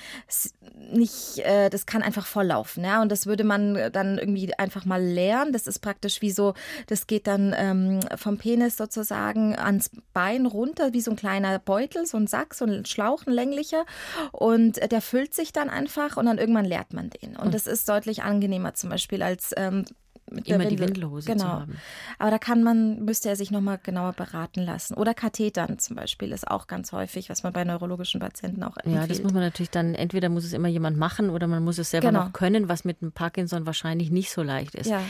[0.92, 2.84] nicht, äh, das kann einfach volllaufen.
[2.84, 3.02] Ja?
[3.02, 5.52] Und das würde man dann irgendwie einfach mal leeren Stern.
[5.52, 6.54] Das ist praktisch wie so,
[6.86, 12.06] das geht dann ähm, vom Penis sozusagen ans Bein runter, wie so ein kleiner Beutel,
[12.06, 13.84] so ein Sack, so ein Schlauch, ein länglicher.
[14.30, 17.36] Und der füllt sich dann einfach und dann irgendwann leert man den.
[17.36, 17.52] Und hm.
[17.52, 19.84] das ist deutlich angenehmer zum Beispiel als ähm,
[20.32, 20.76] mit immer Windel.
[20.76, 21.44] die Windelhose genau.
[21.44, 21.76] zu haben.
[22.18, 24.94] Aber da kann man, müsste er sich nochmal genauer beraten lassen.
[24.94, 28.96] Oder Kathetern zum Beispiel ist auch ganz häufig, was man bei neurologischen Patienten auch empfiehlt.
[28.96, 31.78] Ja, das muss man natürlich dann, entweder muss es immer jemand machen oder man muss
[31.78, 32.24] es selber genau.
[32.24, 34.88] noch können, was mit dem Parkinson wahrscheinlich nicht so leicht ist.
[34.88, 35.00] Ja.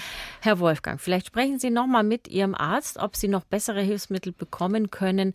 [0.40, 4.90] Herr Wolfgang, vielleicht sprechen Sie nochmal mit Ihrem Arzt, ob Sie noch bessere Hilfsmittel bekommen
[4.90, 5.32] können,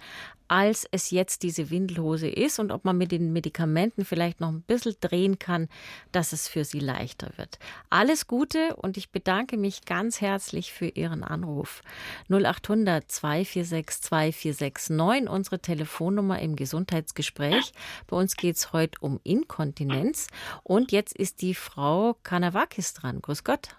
[0.48, 4.62] als es jetzt diese Windelhose ist und ob man mit den Medikamenten vielleicht noch ein
[4.62, 5.68] bisschen drehen kann,
[6.12, 7.60] dass es für sie leichter wird.
[7.90, 11.82] Alles Gute und ich bedanke mich ganz herzlich für Ihren Anruf.
[12.30, 17.72] 0800 246 2469, unsere Telefonnummer im Gesundheitsgespräch.
[18.08, 20.28] Bei uns geht es heute um Inkontinenz
[20.64, 23.22] und jetzt ist die Frau Kanawakis dran.
[23.22, 23.70] Grüß Gott.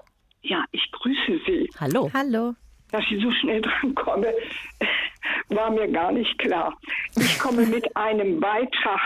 [0.43, 1.71] Ja, ich grüße Sie.
[1.79, 2.11] Hallo.
[2.15, 2.55] Hallo.
[2.91, 4.33] Dass ich so schnell drankomme
[5.49, 6.77] war mir gar nicht klar.
[7.17, 9.01] Ich komme mit einem Beitrag,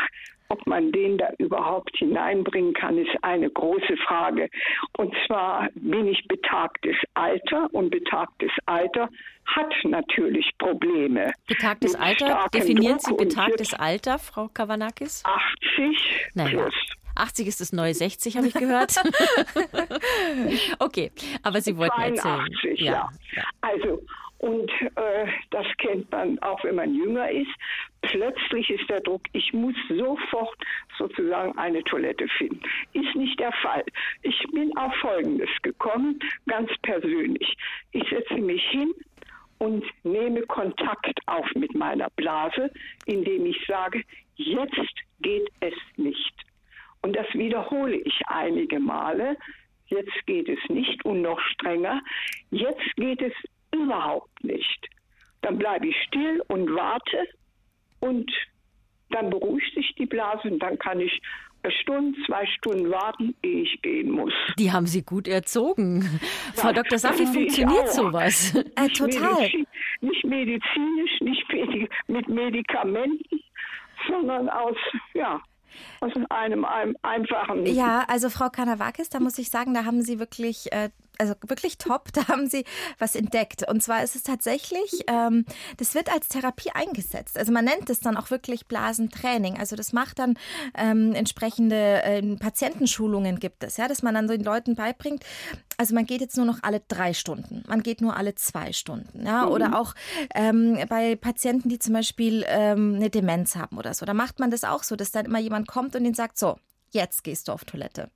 [0.52, 4.50] ob man den da überhaupt hineinbringen kann, ist eine große Frage.
[4.98, 9.08] Und zwar bin ich betagtes Alter und betagtes Alter
[9.46, 11.32] hat natürlich Probleme.
[11.46, 12.46] Betagtes Alter?
[12.52, 15.22] Definieren Druck Sie betagtes Alter, Frau Kavanakis?
[15.24, 16.50] 80 naja.
[16.50, 16.74] plus.
[17.14, 18.94] 80 ist das neue 60, habe ich gehört.
[20.78, 22.76] okay, aber Sie wollten 82, erzählen.
[22.78, 23.10] Ja.
[23.34, 23.42] ja.
[23.60, 24.02] Also,
[24.42, 27.50] und äh, das kennt man auch, wenn man jünger ist.
[28.00, 30.58] Plötzlich ist der Druck, ich muss sofort
[30.98, 32.60] sozusagen eine Toilette finden.
[32.92, 33.84] Ist nicht der Fall.
[34.22, 37.56] Ich bin auf Folgendes gekommen, ganz persönlich.
[37.92, 38.92] Ich setze mich hin
[39.58, 42.68] und nehme Kontakt auf mit meiner Blase,
[43.06, 44.02] indem ich sage,
[44.34, 46.34] jetzt geht es nicht.
[47.02, 49.36] Und das wiederhole ich einige Male.
[49.86, 52.02] Jetzt geht es nicht und noch strenger.
[52.50, 53.32] Jetzt geht es
[53.74, 54.88] überhaupt nicht.
[55.42, 57.26] Dann bleibe ich still und warte
[58.00, 58.30] und
[59.10, 61.20] dann beruhigt sich die Blase und dann kann ich
[61.62, 64.32] eine Stunde, zwei Stunden warten, ehe ich gehen muss.
[64.58, 66.02] Die haben Sie gut erzogen.
[66.02, 66.98] Ja, Frau Dr.
[66.98, 68.54] Saffi, funktioniert sowas?
[68.74, 69.34] Äh, total.
[69.34, 69.66] Medizin,
[70.00, 71.44] nicht medizinisch, nicht
[72.08, 73.40] mit Medikamenten,
[74.08, 74.76] sondern aus,
[75.14, 75.40] ja,
[76.00, 77.66] aus einem, einem einfachen.
[77.66, 80.90] Ja, also Frau Kanawakis, da muss ich sagen, da haben Sie wirklich äh,
[81.22, 82.64] also wirklich top, da haben sie
[82.98, 83.68] was entdeckt.
[83.68, 85.44] Und zwar ist es tatsächlich, ähm,
[85.76, 87.38] das wird als Therapie eingesetzt.
[87.38, 89.58] Also man nennt es dann auch wirklich Blasentraining.
[89.58, 90.34] Also das macht dann
[90.76, 95.24] ähm, entsprechende äh, Patientenschulungen gibt es, ja, dass man dann so den Leuten beibringt.
[95.76, 99.24] Also man geht jetzt nur noch alle drei Stunden, man geht nur alle zwei Stunden,
[99.24, 99.52] ja, mhm.
[99.52, 99.94] oder auch
[100.34, 104.50] ähm, bei Patienten, die zum Beispiel ähm, eine Demenz haben oder so, da macht man
[104.50, 106.56] das auch so, dass dann immer jemand kommt und ihnen sagt, so,
[106.90, 108.10] jetzt gehst du auf Toilette.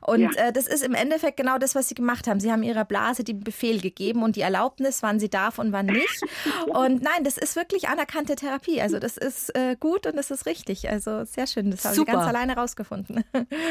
[0.00, 0.48] Und ja.
[0.48, 2.40] äh, das ist im Endeffekt genau das, was sie gemacht haben.
[2.40, 5.86] Sie haben ihrer Blase den Befehl gegeben und die Erlaubnis, wann sie darf und wann
[5.86, 6.22] nicht.
[6.66, 8.80] Und nein, das ist wirklich anerkannte Therapie.
[8.80, 10.88] Also das ist äh, gut und das ist richtig.
[10.88, 11.70] Also sehr schön.
[11.70, 12.12] Das haben Super.
[12.12, 13.24] sie ganz alleine rausgefunden.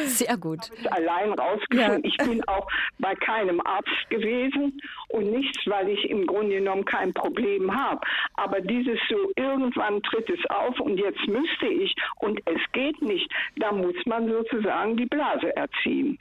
[0.05, 0.71] Sehr gut.
[0.79, 2.03] Ich allein rausgefunden.
[2.03, 2.09] Ja.
[2.09, 2.67] Ich bin auch
[2.99, 8.01] bei keinem Arzt gewesen und nichts, weil ich im Grunde genommen kein Problem habe.
[8.35, 13.29] Aber dieses so, irgendwann tritt es auf und jetzt müsste ich und es geht nicht.
[13.57, 16.17] Da muss man sozusagen die Blase erziehen.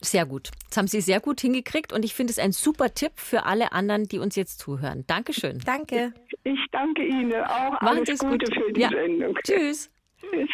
[0.00, 0.50] Sehr gut.
[0.68, 3.72] Das haben Sie sehr gut hingekriegt und ich finde es ein super Tipp für alle
[3.72, 5.04] anderen, die uns jetzt zuhören.
[5.06, 5.58] Dankeschön.
[5.64, 6.12] Danke.
[6.44, 7.72] Ich danke Ihnen auch.
[7.80, 8.54] Machen Alles Gute gut.
[8.54, 8.90] für die ja.
[8.90, 9.36] Sendung.
[9.42, 9.90] Tschüss.
[10.20, 10.50] Tschüss.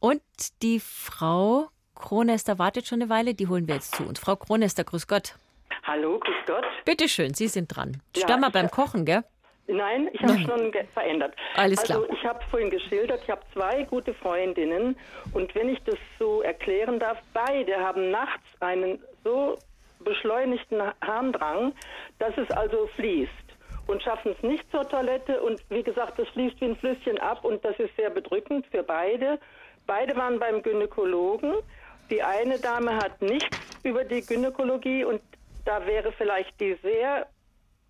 [0.00, 0.22] Und
[0.62, 4.18] die Frau Kronester wartet schon eine Weile, die holen wir jetzt zu uns.
[4.18, 5.36] Frau Kronester, grüß Gott.
[5.84, 6.64] Hallo, grüß Gott.
[6.84, 8.00] Bitte schön, Sie sind dran.
[8.16, 9.24] Ja, Stammer beim Kochen, gell?
[9.66, 11.34] Nein, ich habe schon verändert.
[11.56, 12.00] Alles klar.
[12.02, 14.96] Also ich habe vorhin geschildert, ich habe zwei gute Freundinnen
[15.32, 19.56] und wenn ich das so erklären darf, beide haben nachts einen so
[20.00, 21.72] beschleunigten Harndrang,
[22.18, 23.30] dass es also fließt
[23.86, 27.44] und schaffen es nicht zur Toilette und wie gesagt, es fließt wie ein Flüsschen ab
[27.44, 29.38] und das ist sehr bedrückend für beide.
[29.86, 31.54] Beide waren beim Gynäkologen.
[32.10, 35.20] Die eine Dame hat nichts über die Gynäkologie und
[35.64, 37.26] da wäre vielleicht die sehr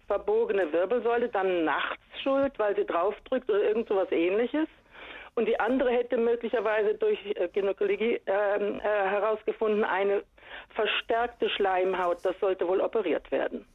[0.07, 4.69] verbogene Wirbelsäule dann nachts schuld, weil sie draufdrückt oder irgend so was ähnliches.
[5.35, 10.23] Und die andere hätte möglicherweise durch äh, Gynäkologie ähm, äh, herausgefunden, eine
[10.75, 12.19] verstärkte Schleimhaut.
[12.23, 13.67] Das sollte wohl operiert werden.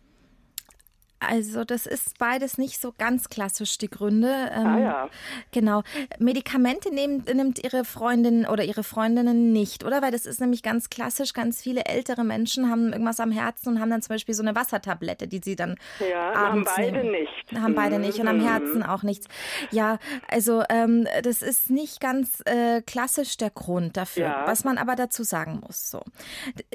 [1.19, 4.51] Also das ist beides nicht so ganz klassisch die Gründe.
[4.53, 5.09] Ähm, ah ja.
[5.51, 5.83] Genau.
[6.19, 10.01] Medikamente nehmen, nimmt ihre Freundin oder ihre Freundinnen nicht, oder?
[10.01, 11.33] Weil das ist nämlich ganz klassisch.
[11.33, 14.55] Ganz viele ältere Menschen haben irgendwas am Herzen und haben dann zum Beispiel so eine
[14.55, 17.11] Wassertablette, die sie dann ja, abends haben beide nehmen.
[17.11, 17.61] nicht.
[17.61, 18.47] Haben beide nicht und am mhm.
[18.47, 19.27] Herzen auch nichts.
[19.71, 19.97] Ja,
[20.29, 24.25] also ähm, das ist nicht ganz äh, klassisch der Grund dafür.
[24.25, 24.43] Ja.
[24.47, 26.03] Was man aber dazu sagen muss, so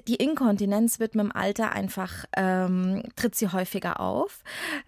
[0.08, 4.42] die Inkontinenz wird mit dem Alter einfach ähm, tritt sie häufiger auf auf.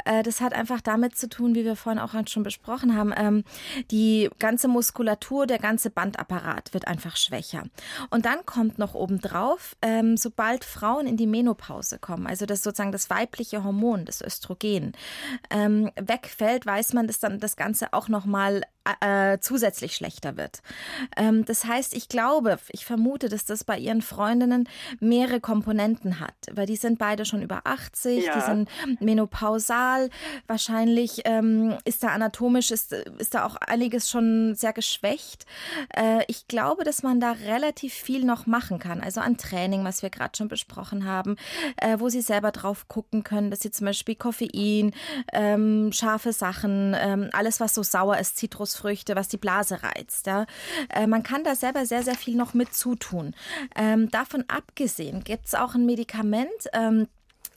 [0.04, 3.44] Äh, das hat einfach damit zu tun, wie wir vorhin auch schon besprochen haben, ähm,
[3.90, 7.64] die ganze Muskulatur, der ganze Bandapparat wird einfach schwächer.
[8.10, 12.92] Und dann kommt noch obendrauf, ähm, sobald Frauen in die Menopause kommen, also das sozusagen
[12.92, 14.92] das weibliche Hormon, das Östrogen,
[15.50, 18.62] ähm, wegfällt, weiß man, dass dann das Ganze auch nochmal
[19.00, 20.60] äh, zusätzlich schlechter wird.
[21.16, 24.68] Ähm, das heißt, ich glaube, ich vermute, dass das bei ihren Freundinnen
[25.00, 28.34] mehrere Komponenten hat, weil die sind beide schon über 80, ja.
[28.34, 28.68] die sind
[29.00, 30.10] menopausal.
[30.46, 35.46] Wahrscheinlich ähm, ist da anatomisch, ist, ist da auch einiges schon sehr geschwächt.
[35.96, 40.02] Äh, ich glaube, dass man da relativ viel noch machen kann, also an Training, was
[40.02, 41.36] wir gerade schon besprochen haben,
[41.76, 44.92] äh, wo sie selber drauf gucken können, dass sie zum Beispiel Koffein,
[45.32, 50.26] ähm, scharfe Sachen, ähm, alles, was so sauer ist, Zitrus Zitrusfrüchte, was die Blase reizt.
[50.26, 50.46] Ja.
[50.90, 53.34] Äh, man kann da selber sehr, sehr viel noch mit zutun.
[53.76, 57.08] Ähm, davon abgesehen gibt es auch ein Medikament, ähm,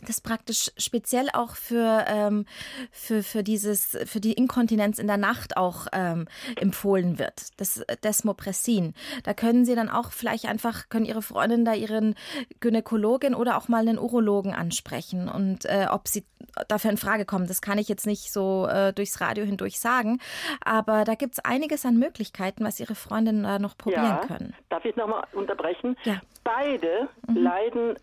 [0.05, 2.45] das praktisch speziell auch für, ähm,
[2.91, 7.59] für, für, dieses, für die Inkontinenz in der Nacht auch ähm, empfohlen wird.
[7.59, 8.93] Das Desmopressin.
[9.23, 12.15] Da können Sie dann auch vielleicht einfach, können Ihre Freundin da Ihren
[12.59, 16.25] Gynäkologin oder auch mal einen Urologen ansprechen und äh, ob sie
[16.67, 17.47] dafür in Frage kommen.
[17.47, 20.19] Das kann ich jetzt nicht so äh, durchs Radio hindurch sagen,
[20.63, 24.25] aber da gibt es einiges an Möglichkeiten, was Ihre Freundinnen da noch probieren ja.
[24.25, 24.53] können.
[24.69, 25.97] Darf ich nochmal unterbrechen?
[26.03, 26.21] Ja.
[26.43, 27.37] Beide mhm.
[27.37, 27.95] leiden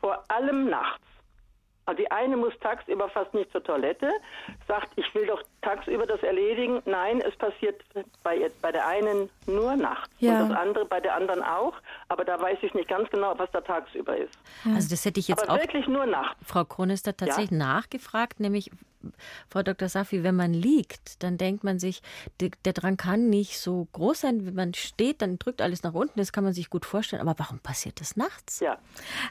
[0.00, 1.00] vor allem nachts.
[1.86, 4.08] Also die eine muss tagsüber fast nicht zur Toilette,
[4.68, 6.80] sagt, ich will doch tagsüber das erledigen.
[6.84, 7.82] Nein, es passiert
[8.22, 10.40] bei, bei der einen nur nachts ja.
[10.42, 11.74] und das andere bei der anderen auch.
[12.08, 14.38] Aber da weiß ich nicht ganz genau, was da tagsüber ist.
[14.72, 16.36] Also das hätte ich jetzt Aber auch, wirklich nur nachts.
[16.46, 17.56] Frau Kronister, tatsächlich ja?
[17.56, 18.70] nachgefragt, nämlich
[19.48, 19.88] Frau Dr.
[19.88, 22.02] Safi, wenn man liegt, dann denkt man sich,
[22.40, 24.46] der, der, Drang kann nicht so groß sein.
[24.46, 26.18] Wenn man steht, dann drückt alles nach unten.
[26.18, 27.22] Das kann man sich gut vorstellen.
[27.22, 28.60] Aber warum passiert das nachts?
[28.60, 28.78] Ja.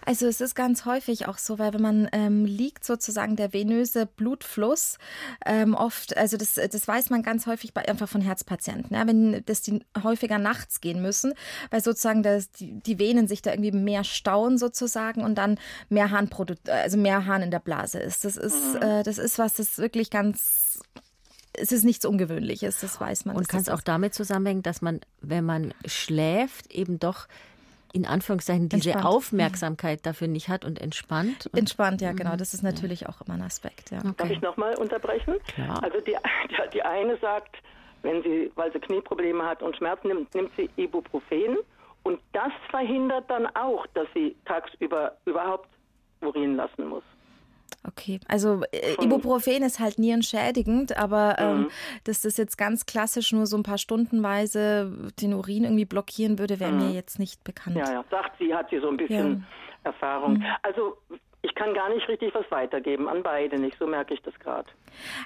[0.06, 4.06] Also es ist ganz häufig auch so, weil wenn man ähm, liegt, sozusagen der venöse
[4.06, 4.98] Blutfluss
[5.46, 9.44] ähm, oft, also das, das weiß man ganz häufig bei, einfach von Herzpatienten, ja, wenn
[9.46, 11.34] das die häufiger nachts gehen müssen,
[11.70, 16.12] weil sozusagen das, die, die Venen sich da irgendwie mehr stauen sozusagen und dann mehr
[16.12, 16.30] Harn,
[16.68, 18.26] also mehr Harn in der Blase ist.
[18.26, 18.82] Das ist, mhm.
[18.82, 20.82] äh, das ist was, das wirklich ganz
[21.54, 23.36] es ist nichts Ungewöhnliches, das weiß man.
[23.36, 27.28] Und kann es auch damit zusammenhängen, dass man, wenn man schläft, eben doch
[27.92, 29.14] in Anführungszeichen diese entspannt.
[29.14, 31.48] Aufmerksamkeit dafür nicht hat und entspannt?
[31.48, 32.36] Und entspannt, ja, genau.
[32.36, 33.10] Das ist natürlich ja.
[33.10, 33.92] auch immer ein Aspekt.
[33.92, 34.00] Ja.
[34.00, 34.14] Okay.
[34.18, 35.36] Darf ich nochmal unterbrechen?
[35.54, 35.82] Klar.
[35.84, 36.16] Also die,
[36.74, 37.58] die eine sagt,
[38.04, 41.58] wenn sie, weil sie Knieprobleme hat und Schmerzen nimmt, nimmt sie Ibuprofen.
[42.04, 45.68] Und das verhindert dann auch, dass sie tagsüber überhaupt
[46.22, 47.04] urinieren lassen muss.
[47.88, 51.68] Okay, also äh, Ibuprofen ist halt nierenschädigend, aber ähm, mhm.
[52.04, 56.60] dass das jetzt ganz klassisch nur so ein paar Stundenweise den Urin irgendwie blockieren würde,
[56.60, 56.88] wäre mhm.
[56.88, 57.78] mir jetzt nicht bekannt.
[57.78, 59.46] Ja, ja, sagt sie, hat sie so ein bisschen
[59.84, 59.92] ja.
[59.92, 60.34] Erfahrung.
[60.34, 60.46] Mhm.
[60.62, 60.98] Also
[61.50, 64.70] ich kann gar nicht richtig was weitergeben, an beide nicht, so merke ich das gerade.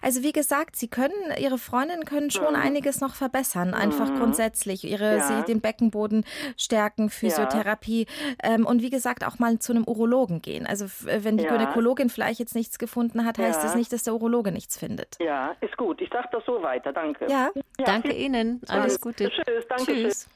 [0.01, 2.59] Also wie gesagt, Sie können, Ihre Freundinnen können schon mhm.
[2.59, 4.19] einiges noch verbessern, einfach mhm.
[4.19, 4.83] grundsätzlich.
[4.83, 5.23] Ihre, ja.
[5.23, 6.25] Sie den Beckenboden
[6.57, 8.07] stärken, Physiotherapie
[8.41, 8.55] ja.
[8.55, 10.65] ähm, und wie gesagt auch mal zu einem Urologen gehen.
[10.65, 11.51] Also wenn die ja.
[11.51, 15.17] Gynäkologin vielleicht jetzt nichts gefunden hat, heißt das nicht, dass der Urologe nichts findet.
[15.19, 16.01] Ja, ist gut.
[16.01, 16.93] Ich sage das so weiter.
[16.93, 17.27] Danke.
[17.29, 18.61] Ja, danke Ihnen.
[18.67, 19.29] Alles Gute.
[19.29, 19.65] Tschüss.
[19.67, 19.85] Danke.
[19.85, 20.29] Tschüss.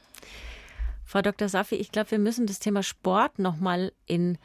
[1.05, 1.47] Frau Dr.
[1.47, 4.37] Safi, ich glaube, wir müssen das Thema Sport nochmal in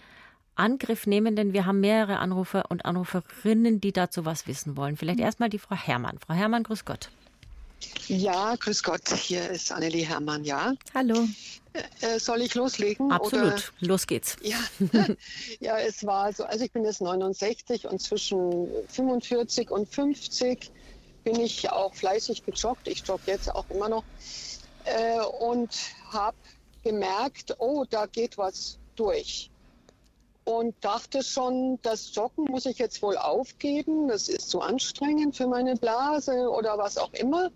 [0.54, 4.96] Angriff nehmen, denn wir haben mehrere Anrufer und Anruferinnen, die dazu was wissen wollen.
[4.96, 5.24] Vielleicht mhm.
[5.24, 6.18] erstmal die Frau Herrmann.
[6.24, 7.10] Frau Herrmann, grüß Gott.
[8.06, 9.08] Ja, grüß Gott.
[9.08, 10.74] Hier ist Annelie Herrmann, ja.
[10.94, 11.26] Hallo.
[12.00, 13.10] Äh, soll ich loslegen?
[13.10, 13.52] Absolut.
[13.52, 13.62] Oder?
[13.80, 14.36] Los geht's.
[14.42, 14.58] Ja.
[15.60, 20.70] ja, es war so, also ich bin jetzt 69 und zwischen 45 und 50
[21.24, 22.88] bin ich auch fleißig gejoggt.
[22.88, 24.04] Ich jogge jetzt auch immer noch.
[24.84, 25.70] Äh, und
[26.10, 26.36] habe
[26.82, 29.51] gemerkt, oh, da geht was durch
[30.44, 34.08] und dachte schon, das Joggen muss ich jetzt wohl aufgeben.
[34.08, 37.50] Das ist zu anstrengend für meine Blase oder was auch immer.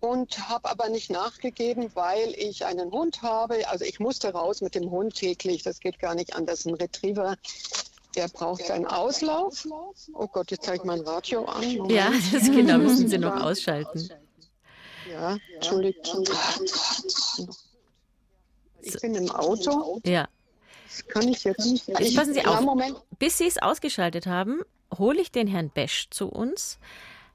[0.00, 3.68] Und habe aber nicht nachgegeben, weil ich einen Hund habe.
[3.68, 5.62] Also ich musste raus mit dem Hund täglich.
[5.62, 6.64] Das geht gar nicht anders.
[6.64, 7.36] Ein Retriever,
[8.16, 9.66] der braucht seinen Auslauf.
[10.14, 11.76] Oh Gott, jetzt zeige ich mein Radio an.
[11.76, 11.92] Moment.
[11.92, 14.08] Ja, das genau müssen Sie noch ausschalten.
[15.10, 16.24] Ja, Entschuldigung.
[18.80, 20.00] Ich bin im Auto.
[20.04, 20.28] Ja
[21.08, 21.94] kann ich jetzt nicht.
[21.96, 22.96] Also passen Sie auf, Moment.
[23.18, 24.60] bis Sie es ausgeschaltet haben,
[24.96, 26.78] hole ich den Herrn Besch zu uns.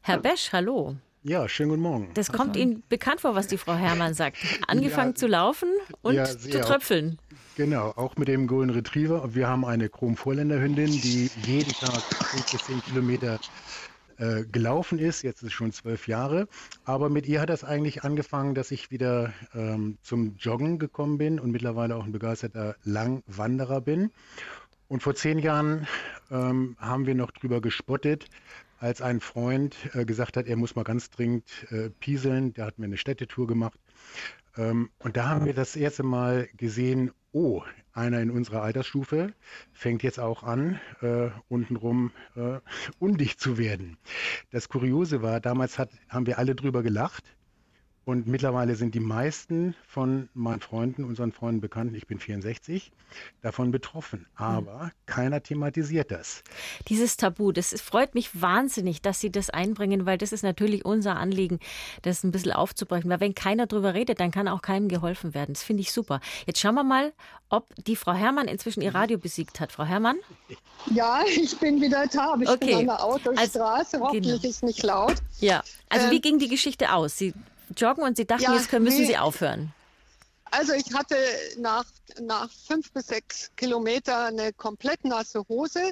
[0.01, 0.95] Herr Besch, hallo.
[1.23, 2.11] Ja, schönen guten Morgen.
[2.13, 4.37] Das kommt Ihnen bekannt vor, was die Frau Herrmann sagt.
[4.67, 5.69] Angefangen ja, zu laufen
[6.01, 7.19] und ja, zu tröpfeln.
[7.57, 9.33] Genau, auch mit dem Golden Retriever.
[9.33, 13.39] Wir haben eine Chrom-Vorländerhündin, die jeden Tag 5 bis 10 Kilometer
[14.17, 15.21] äh, gelaufen ist.
[15.21, 16.47] Jetzt ist es schon zwölf Jahre.
[16.85, 21.39] Aber mit ihr hat das eigentlich angefangen, dass ich wieder ähm, zum Joggen gekommen bin
[21.39, 24.11] und mittlerweile auch ein begeisterter Langwanderer bin.
[24.87, 25.87] Und vor zehn Jahren
[26.31, 28.25] ähm, haben wir noch drüber gespottet,
[28.79, 32.53] als ein Freund äh, gesagt hat, er muss mal ganz dringend äh, pieseln.
[32.53, 33.79] Der hat mir eine Städtetour gemacht.
[34.57, 37.61] Ähm, und da haben wir das erste Mal gesehen, oh,
[37.93, 39.33] einer in unserer Altersstufe
[39.73, 42.59] fängt jetzt auch an, äh, untenrum äh,
[42.99, 43.97] undicht zu werden.
[44.51, 47.23] Das Kuriose war, damals hat, haben wir alle drüber gelacht.
[48.07, 52.93] Und mittlerweile sind die meisten von meinen Freunden, unseren Freunden Bekannten, ich bin 64,
[53.41, 54.27] davon betroffen.
[54.33, 54.91] Aber mhm.
[55.07, 56.41] keiner thematisiert das.
[56.87, 61.17] Dieses Tabu, das freut mich wahnsinnig, dass Sie das einbringen, weil das ist natürlich unser
[61.17, 61.59] Anliegen,
[62.01, 63.09] das ein bisschen aufzubrechen.
[63.09, 65.55] Weil wenn keiner drüber redet, dann kann auch keinem geholfen werden.
[65.55, 66.21] Das finde ich super.
[66.45, 67.11] Jetzt schauen wir mal,
[67.49, 69.73] ob die Frau Herrmann inzwischen ihr Radio besiegt hat.
[69.73, 70.15] Frau Herrmann?
[70.91, 72.37] Ja, ich bin wieder da.
[72.39, 72.67] Ich okay.
[72.67, 73.65] bin an der Autostraße.
[73.65, 74.49] Also, Hoffentlich genau.
[74.49, 75.15] ist nicht laut.
[75.41, 77.17] Ja, also ähm, wie ging die Geschichte aus?
[77.17, 77.33] Sie
[77.75, 79.07] joggen und Sie dachten, ja, jetzt müssen nee.
[79.07, 79.73] Sie aufhören?
[80.51, 81.17] Also ich hatte
[81.57, 81.85] nach,
[82.21, 85.91] nach fünf bis sechs Kilometer eine komplett nasse Hose.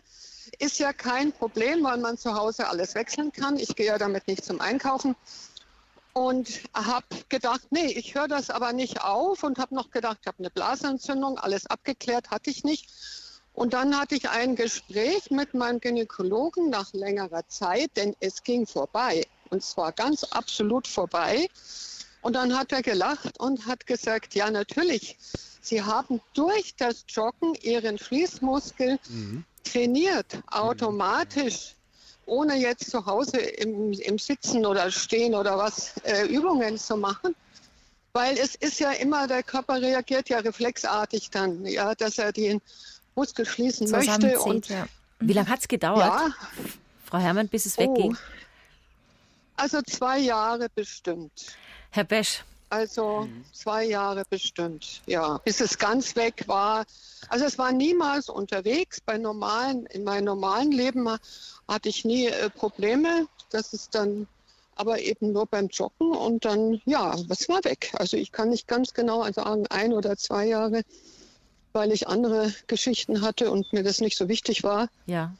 [0.59, 3.57] Ist ja kein Problem, weil man zu Hause alles wechseln kann.
[3.57, 5.15] Ich gehe ja damit nicht zum Einkaufen.
[6.13, 10.27] Und habe gedacht, nee, ich höre das aber nicht auf und habe noch gedacht, ich
[10.27, 12.89] habe eine Blasenentzündung, alles abgeklärt hatte ich nicht.
[13.53, 18.65] Und dann hatte ich ein Gespräch mit meinem Gynäkologen nach längerer Zeit, denn es ging
[18.65, 19.25] vorbei.
[19.49, 21.47] Und zwar ganz absolut vorbei.
[22.21, 25.17] Und dann hat er gelacht und hat gesagt, ja natürlich,
[25.61, 29.43] Sie haben durch das Joggen Ihren Schließmuskel mhm.
[29.63, 31.75] trainiert, automatisch,
[32.25, 37.35] ohne jetzt zu Hause im, im Sitzen oder Stehen oder was äh, Übungen zu machen.
[38.13, 42.61] Weil es ist ja immer, der Körper reagiert ja reflexartig dann, ja, dass er den
[43.15, 44.39] Muskel schließen möchte.
[44.39, 44.87] Und, ja.
[45.19, 46.33] Wie lange hat es gedauert, ja.
[47.05, 47.81] Frau Herrmann, bis es oh.
[47.81, 48.17] wegging?
[49.57, 51.55] Also zwei Jahre bestimmt.
[51.91, 52.43] Herr Besch.
[52.69, 56.85] Also zwei Jahre bestimmt, ja, bis es ganz weg war.
[57.29, 58.99] Also es war niemals unterwegs.
[58.99, 61.07] Bei normalen, in meinem normalen Leben
[61.67, 63.27] hatte ich nie äh, Probleme.
[63.51, 64.27] Das ist dann
[64.75, 67.91] aber eben nur beim Joggen und dann, ja, was war weg.
[67.93, 70.81] Also ich kann nicht ganz genau sagen, ein oder zwei Jahre,
[71.71, 74.89] weil ich andere Geschichten hatte und mir das nicht so wichtig war.
[75.05, 75.33] Ja.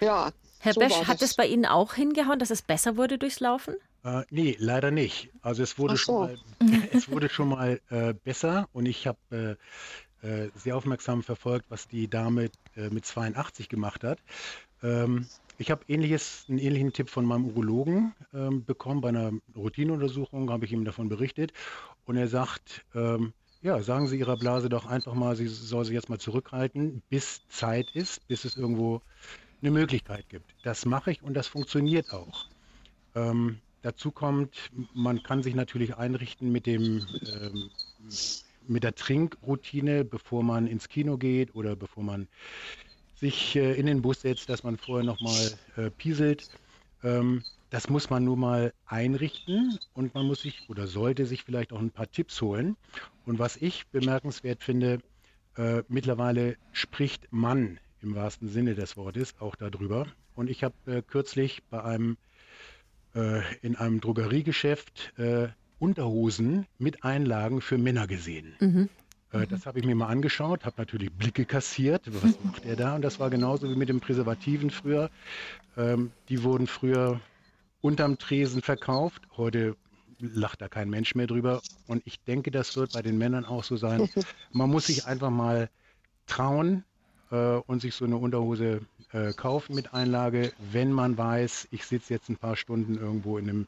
[0.00, 3.40] Ja, Herr so Besch, hat es bei Ihnen auch hingehauen, dass es besser wurde durchs
[3.40, 3.74] Laufen?
[4.04, 5.30] Äh, nee, leider nicht.
[5.42, 5.98] Also es wurde so.
[5.98, 6.38] schon mal,
[6.92, 9.56] es wurde schon mal äh, besser und ich habe
[10.22, 14.18] äh, äh, sehr aufmerksam verfolgt, was die Dame äh, mit 82 gemacht hat.
[14.82, 15.26] Ähm,
[15.58, 19.00] ich habe ähnliches, einen ähnlichen Tipp von meinem Urologen ähm, bekommen.
[19.00, 21.52] Bei einer Routineuntersuchung habe ich ihm davon berichtet
[22.04, 25.94] und er sagt, ähm, ja, sagen Sie Ihrer Blase doch einfach mal, sie soll sich
[25.94, 29.02] jetzt mal zurückhalten, bis Zeit ist, bis es irgendwo
[29.60, 30.54] eine Möglichkeit gibt.
[30.62, 32.46] Das mache ich und das funktioniert auch.
[33.14, 37.70] Ähm, dazu kommt, man kann sich natürlich einrichten mit dem ähm,
[38.68, 42.28] mit der Trinkroutine, bevor man ins Kino geht oder bevor man
[43.16, 46.48] sich äh, in den Bus setzt, dass man vorher nochmal äh, pieselt.
[47.02, 51.72] Ähm, das muss man nur mal einrichten und man muss sich oder sollte sich vielleicht
[51.72, 52.76] auch ein paar Tipps holen.
[53.26, 55.00] Und was ich bemerkenswert finde,
[55.56, 60.06] äh, mittlerweile spricht man im wahrsten Sinne des Wortes auch darüber.
[60.34, 62.16] Und ich habe äh, kürzlich bei einem
[63.14, 68.54] äh, in einem Drogeriegeschäft äh, Unterhosen mit Einlagen für Männer gesehen.
[68.60, 68.88] Mhm.
[69.32, 72.02] Äh, das habe ich mir mal angeschaut, habe natürlich Blicke kassiert.
[72.22, 72.94] Was macht er da?
[72.94, 75.10] Und das war genauso wie mit den Präservativen früher.
[75.76, 77.20] Ähm, die wurden früher
[77.80, 79.22] unterm Tresen verkauft.
[79.36, 79.76] Heute
[80.20, 81.62] lacht da kein Mensch mehr drüber.
[81.86, 84.08] Und ich denke, das wird bei den Männern auch so sein.
[84.52, 85.70] Man muss sich einfach mal
[86.26, 86.84] trauen
[87.30, 88.80] äh, und sich so eine Unterhose
[89.12, 93.48] äh, kaufen mit Einlage, wenn man weiß, ich sitze jetzt ein paar Stunden irgendwo in
[93.48, 93.66] einem,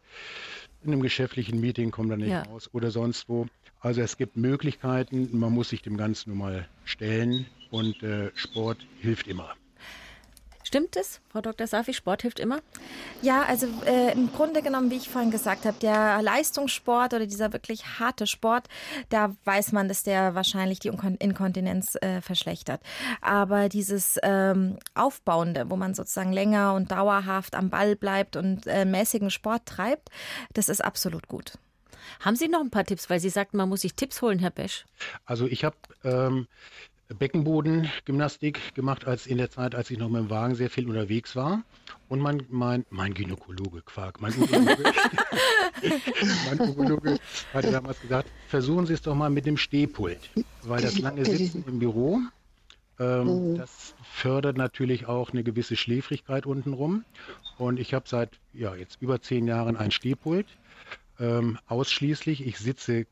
[0.83, 2.43] in einem geschäftlichen Meeting, komme da nicht ja.
[2.43, 3.47] raus oder sonst wo.
[3.81, 8.87] Also es gibt Möglichkeiten, man muss sich dem Ganzen nun mal stellen und äh, Sport
[9.01, 9.55] hilft immer.
[10.71, 11.67] Stimmt es, Frau Dr.
[11.67, 11.93] Safi?
[11.93, 12.61] Sport hilft immer?
[13.23, 17.53] Ja, also äh, im Grunde genommen, wie ich vorhin gesagt habe, der Leistungssport oder dieser
[17.53, 18.69] wirklich harte Sport,
[19.09, 22.83] da weiß man, dass der wahrscheinlich die Inkontinenz äh, verschlechtert.
[23.21, 28.85] Aber dieses ähm, Aufbauende, wo man sozusagen länger und dauerhaft am Ball bleibt und äh,
[28.85, 30.09] mäßigen Sport treibt,
[30.55, 31.55] das ist absolut gut.
[32.21, 33.11] Haben Sie noch ein paar Tipps?
[33.11, 34.85] Weil Sie sagten, man muss sich Tipps holen, Herr Besch.
[35.25, 36.47] Also ich habe ähm,
[37.19, 41.35] Beckenbodengymnastik gemacht, als in der Zeit, als ich noch mit dem Wagen sehr viel unterwegs
[41.37, 41.63] war.
[42.09, 44.83] Und mein, mein, mein Gynäkologe, Quark, mein Urologe,
[46.47, 47.19] mein Urologe
[47.53, 50.31] hatte damals gesagt, versuchen Sie es doch mal mit dem Stehpult,
[50.63, 52.21] weil das lange Sitzen im Büro,
[53.01, 53.59] ähm, mhm.
[53.59, 57.05] das fördert natürlich auch eine gewisse Schläfrigkeit untenrum.
[57.59, 60.47] Und ich habe seit ja, jetzt über zehn Jahren ein Stehpult,
[61.19, 62.47] ähm, ausschließlich.
[62.47, 63.07] Ich sitze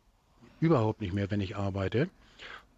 [0.60, 2.08] überhaupt nicht mehr, wenn ich arbeite.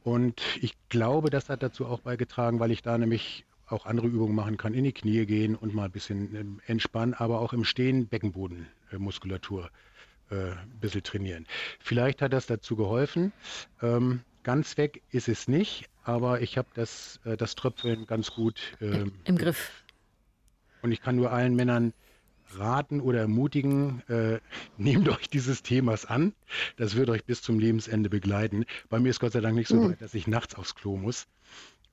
[0.02, 4.34] Und ich glaube, das hat dazu auch beigetragen, weil ich da nämlich auch andere Übungen
[4.34, 7.64] machen kann, in die Knie gehen und mal ein bisschen ähm, entspannen, aber auch im
[7.64, 9.70] Stehen Beckenbodenmuskulatur
[10.30, 11.46] äh, ein bisschen trainieren.
[11.78, 13.32] Vielleicht hat das dazu geholfen.
[13.80, 18.60] Ähm, ganz weg ist es nicht, aber ich habe das, äh, das Tröpfeln ganz gut
[18.80, 19.84] ähm, im Griff.
[20.82, 21.92] Und ich kann nur allen Männern
[22.58, 24.40] raten oder ermutigen, äh,
[24.78, 26.32] nehmt euch dieses Themas an.
[26.76, 28.64] Das wird euch bis zum Lebensende begleiten.
[28.88, 29.90] Bei mir ist Gott sei Dank nicht so mhm.
[29.90, 31.26] weit, dass ich nachts aufs Klo muss.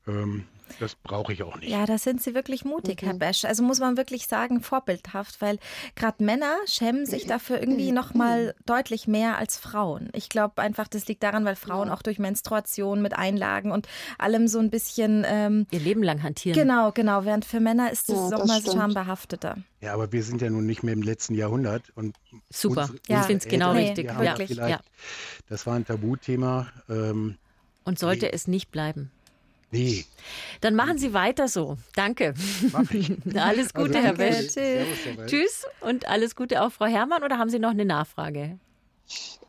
[0.08, 0.46] Ähm,
[0.80, 1.70] das brauche ich auch nicht.
[1.70, 3.06] Ja, da sind Sie wirklich mutig, mhm.
[3.08, 3.46] Herr Besch.
[3.46, 5.60] Also muss man wirklich sagen, vorbildhaft, weil
[5.96, 10.10] gerade Männer schämen sich dafür irgendwie noch mal deutlich mehr als Frauen.
[10.14, 11.94] Ich glaube einfach, das liegt daran, weil Frauen ja.
[11.94, 13.88] auch durch Menstruation mit Einlagen und
[14.18, 16.60] allem so ein bisschen ähm, ihr Leben lang hantieren.
[16.60, 17.26] Genau, genau.
[17.26, 19.58] Während für Männer ist es ja, mal schambehafteter.
[19.82, 22.16] Ja, aber wir sind ja nun nicht mehr im letzten Jahrhundert und
[22.50, 22.82] super.
[22.82, 24.08] Unsere, ja, ich finde es genau richtig.
[24.18, 24.58] Wirklich.
[24.58, 24.80] Ja.
[25.50, 26.68] Das war ein Tabuthema.
[26.90, 27.38] Ähm,
[27.84, 28.32] und sollte nee.
[28.34, 29.12] es nicht bleiben.
[29.72, 30.06] Nee.
[30.62, 31.78] Dann machen Sie weiter so.
[31.96, 32.34] Danke.
[32.72, 33.12] Mach ich.
[33.36, 34.56] alles Gute, also, Herr Besch.
[35.28, 37.24] Tschüss und alles Gute auch, Frau Herrmann.
[37.24, 38.60] Oder haben Sie noch eine Nachfrage?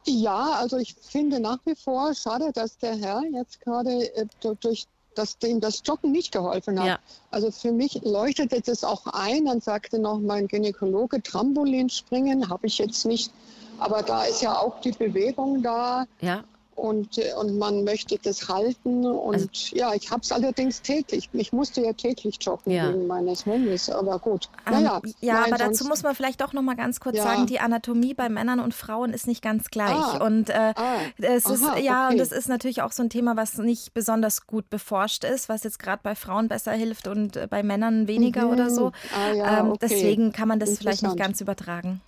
[0.05, 4.27] Ja, also ich finde nach wie vor schade, dass der Herr jetzt gerade äh,
[4.61, 6.87] durch dass dem das Joggen nicht geholfen hat.
[6.87, 6.99] Ja.
[7.33, 9.47] Also für mich leuchtete das auch ein.
[9.47, 13.33] Dann sagte noch mein Gynäkologe, Trampolin springen habe ich jetzt nicht.
[13.79, 16.07] Aber da ist ja auch die Bewegung da.
[16.21, 16.45] Ja
[16.79, 19.05] und, äh, und man möchte das halten.
[19.05, 21.29] Und also, ja, ich habe es allerdings täglich.
[21.33, 22.89] Ich musste ja täglich joggen ja.
[22.89, 24.49] wegen meines Hundes, aber gut.
[24.66, 27.24] Um, ähm, naja, ja, aber dazu muss man vielleicht doch noch mal ganz kurz ja.
[27.24, 29.91] sagen, die Anatomie bei Männern und Frauen ist nicht ganz gleich.
[29.91, 30.24] Ah.
[30.24, 30.99] Und äh, ah.
[31.18, 32.14] es ist Aha, ja, okay.
[32.14, 35.64] und das ist natürlich auch so ein Thema, was nicht besonders gut beforscht ist, was
[35.64, 38.53] jetzt gerade bei Frauen besser hilft und äh, bei Männern weniger mhm.
[38.53, 38.93] oder so.
[39.14, 39.79] Ah, ja, ähm, okay.
[39.83, 42.01] Deswegen kann man das vielleicht nicht ganz übertragen.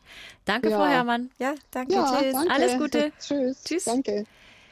[0.45, 1.31] Danke, Frau Herrmann.
[1.39, 1.95] Ja, danke.
[1.95, 2.33] Tschüss.
[2.33, 2.51] Danke.
[2.51, 3.13] Alles Gute.
[3.21, 3.63] Tschüss.
[3.65, 3.85] Tschüss.
[3.85, 4.25] Danke.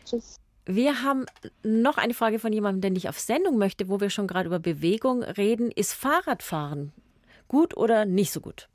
[0.09, 0.41] Tschüss.
[0.65, 1.25] Wir haben
[1.63, 4.59] noch eine Frage von jemandem, der nicht auf Sendung möchte, wo wir schon gerade über
[4.59, 5.71] Bewegung reden.
[5.71, 6.93] Ist Fahrradfahren
[7.49, 8.69] gut oder nicht so gut?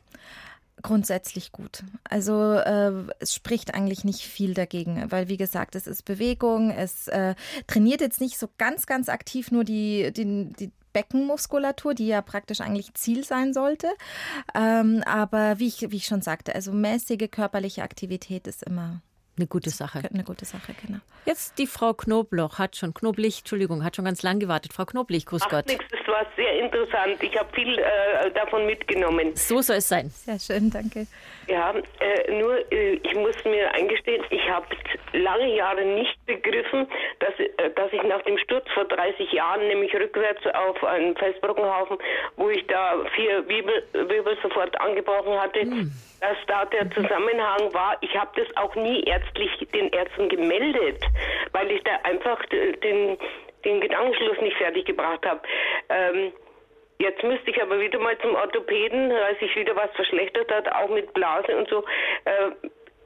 [0.82, 1.84] Grundsätzlich gut.
[2.10, 7.08] Also äh, es spricht eigentlich nicht viel dagegen, weil wie gesagt, es ist Bewegung, es
[7.10, 7.36] äh,
[7.68, 12.60] trainiert jetzt nicht so ganz, ganz aktiv nur die, die, die Beckenmuskulatur, die ja praktisch
[12.62, 13.88] eigentlich Ziel sein sollte.
[14.56, 19.02] Ähm, aber wie ich, wie ich schon sagte, also mäßige körperliche Aktivität ist immer
[19.36, 20.02] Eine gute Sache.
[20.14, 21.00] Eine gute Sache, genau.
[21.26, 24.74] Jetzt die Frau Knobloch hat schon, Knoblich, Entschuldigung, hat schon ganz lang gewartet.
[24.74, 25.68] Frau Knoblich, grüß Ach, Gott.
[25.68, 27.22] Nix, das war sehr interessant.
[27.24, 29.36] Ich habe viel äh, davon mitgenommen.
[29.36, 30.10] So soll es sein.
[30.10, 31.08] Sehr schön, danke.
[31.48, 34.68] Ja, äh, nur äh, ich muss mir eingestehen, ich habe
[35.14, 36.88] lange Jahre nicht begriffen,
[37.20, 41.98] dass, äh, dass ich nach dem Sturz vor 30 Jahren, nämlich rückwärts auf einen Felsbrockenhaufen,
[42.38, 45.92] wo ich da vier Wirbel, Wirbel sofort angebrochen hatte, mhm.
[46.22, 47.98] dass da der Zusammenhang war.
[48.02, 51.04] Ich habe das auch nie ärztlich den Ärzten gemeldet,
[51.52, 53.18] weil ich da einfach den,
[53.66, 55.42] den Gedankenschluss nicht fertig gebracht habe.
[55.90, 56.34] Ähm,
[57.00, 60.88] Jetzt müsste ich aber wieder mal zum Orthopäden, weil sich wieder was verschlechtert hat, auch
[60.90, 61.84] mit Blase und so.
[62.24, 62.52] Äh,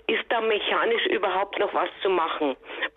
[0.07, 2.55] ist da mechanisch überhaupt noch was zu machen?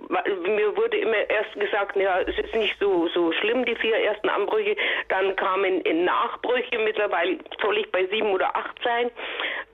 [0.08, 4.28] Mir wurde immer erst gesagt, ja, es ist nicht so, so schlimm, die vier ersten
[4.28, 4.76] Anbrüche.
[5.08, 9.10] Dann kamen Nachbrüche, mittlerweile soll ich bei sieben oder acht sein.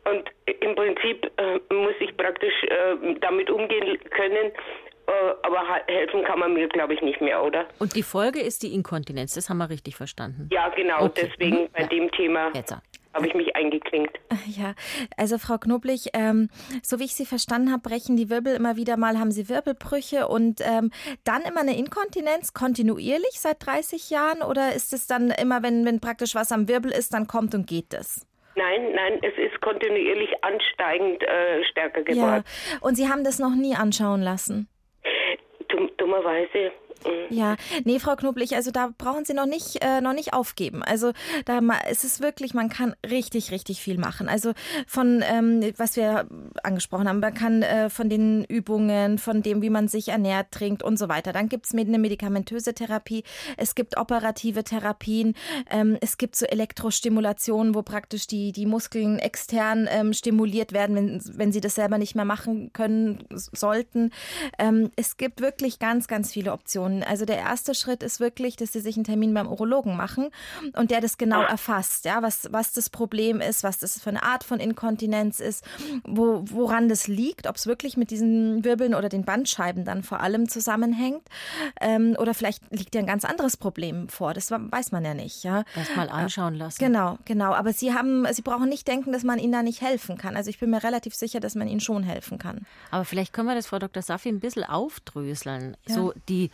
[0.05, 0.31] Und
[0.67, 4.53] im Prinzip äh, muss ich praktisch äh, damit umgehen können,
[5.07, 5.13] äh,
[5.43, 7.67] aber helfen kann man mir, glaube ich, nicht mehr, oder?
[7.79, 10.49] Und die Folge ist die Inkontinenz, das haben wir richtig verstanden.
[10.51, 11.29] Ja, genau, okay.
[11.29, 11.69] deswegen mhm.
[11.73, 11.87] bei ja.
[11.87, 12.51] dem Thema.
[13.15, 14.19] habe ich mich eingeklinkt.
[14.47, 14.75] Ja,
[15.17, 16.49] also Frau Knoblich, ähm,
[16.83, 20.29] so wie ich Sie verstanden habe, brechen die Wirbel immer wieder mal, haben Sie Wirbelbrüche
[20.29, 20.93] und ähm,
[21.25, 26.01] dann immer eine Inkontinenz kontinuierlich seit 30 Jahren oder ist es dann immer, wenn, wenn
[26.01, 28.27] praktisch was am Wirbel ist, dann kommt und geht das?
[28.57, 32.45] Nein, nein, es ist kontinuierlich ansteigend äh, stärker geworden.
[32.47, 34.69] Ja, und Sie haben das noch nie anschauen lassen?
[35.69, 36.73] Dumm, dummerweise
[37.31, 40.83] ja, nee, Frau Knoblich, also da brauchen Sie noch nicht, äh, noch nicht aufgeben.
[40.83, 41.13] Also
[41.45, 44.29] da ist es wirklich, man kann richtig, richtig viel machen.
[44.29, 44.53] Also
[44.87, 46.27] von, ähm, was wir
[46.63, 50.83] angesprochen haben, man kann äh, von den Übungen, von dem, wie man sich ernährt, trinkt
[50.83, 51.33] und so weiter.
[51.33, 53.25] Dann gibt es eine medikamentöse Therapie,
[53.57, 55.35] es gibt operative Therapien,
[55.71, 61.21] ähm, es gibt so Elektrostimulationen, wo praktisch die, die Muskeln extern ähm, stimuliert werden, wenn,
[61.39, 64.11] wenn sie das selber nicht mehr machen können sollten.
[64.59, 66.86] Ähm, es gibt wirklich ganz, ganz viele Optionen.
[66.87, 70.31] Also der erste Schritt ist wirklich, dass sie sich einen Termin beim Urologen machen
[70.77, 74.23] und der das genau erfasst, ja, was, was das Problem ist, was das für eine
[74.23, 75.65] Art von Inkontinenz ist,
[76.05, 80.21] wo, woran das liegt, ob es wirklich mit diesen Wirbeln oder den Bandscheiben dann vor
[80.21, 81.23] allem zusammenhängt.
[81.81, 84.35] Ähm, oder vielleicht liegt ja ein ganz anderes Problem vor.
[84.35, 85.45] Das weiß man ja nicht.
[85.45, 85.65] Ja.
[85.75, 86.79] Erst anschauen lassen.
[86.79, 87.53] Genau, genau.
[87.53, 90.37] Aber Sie haben, Sie brauchen nicht denken, dass man Ihnen da nicht helfen kann.
[90.37, 92.67] Also ich bin mir relativ sicher, dass man Ihnen schon helfen kann.
[92.91, 94.03] Aber vielleicht können wir das, Frau Dr.
[94.03, 95.77] Safi, ein bisschen aufdröseln.
[95.87, 95.95] Ja.
[95.95, 96.51] So die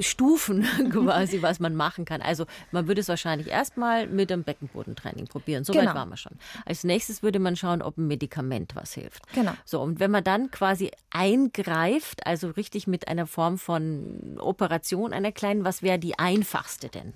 [0.00, 0.62] Stufen
[0.92, 2.20] quasi, was man machen kann.
[2.22, 5.64] Also man würde es wahrscheinlich erstmal mit dem Beckenbodentraining probieren.
[5.64, 5.86] So genau.
[5.86, 6.32] weit waren wir schon.
[6.64, 9.22] Als nächstes würde man schauen, ob ein Medikament was hilft.
[9.34, 9.52] Genau.
[9.64, 15.32] So, und wenn man dann quasi eingreift, also richtig mit einer Form von Operation, einer
[15.32, 17.14] kleinen, was wäre die einfachste denn?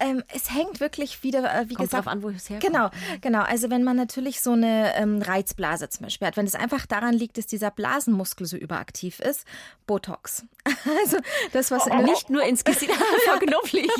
[0.00, 2.06] Ähm, es hängt wirklich wieder, äh, wie Kommt gesagt.
[2.06, 2.72] Drauf an, wo es herkommt.
[2.72, 3.42] Genau, genau.
[3.42, 7.14] Also wenn man natürlich so eine ähm, Reizblase zum Beispiel hat, wenn es einfach daran
[7.14, 9.44] liegt, dass dieser Blasenmuskel so überaktiv ist,
[9.86, 10.44] Botox.
[11.00, 11.18] Also
[11.52, 12.92] das, was nicht nur ins Gesicht
[13.24, 13.90] verknopflich.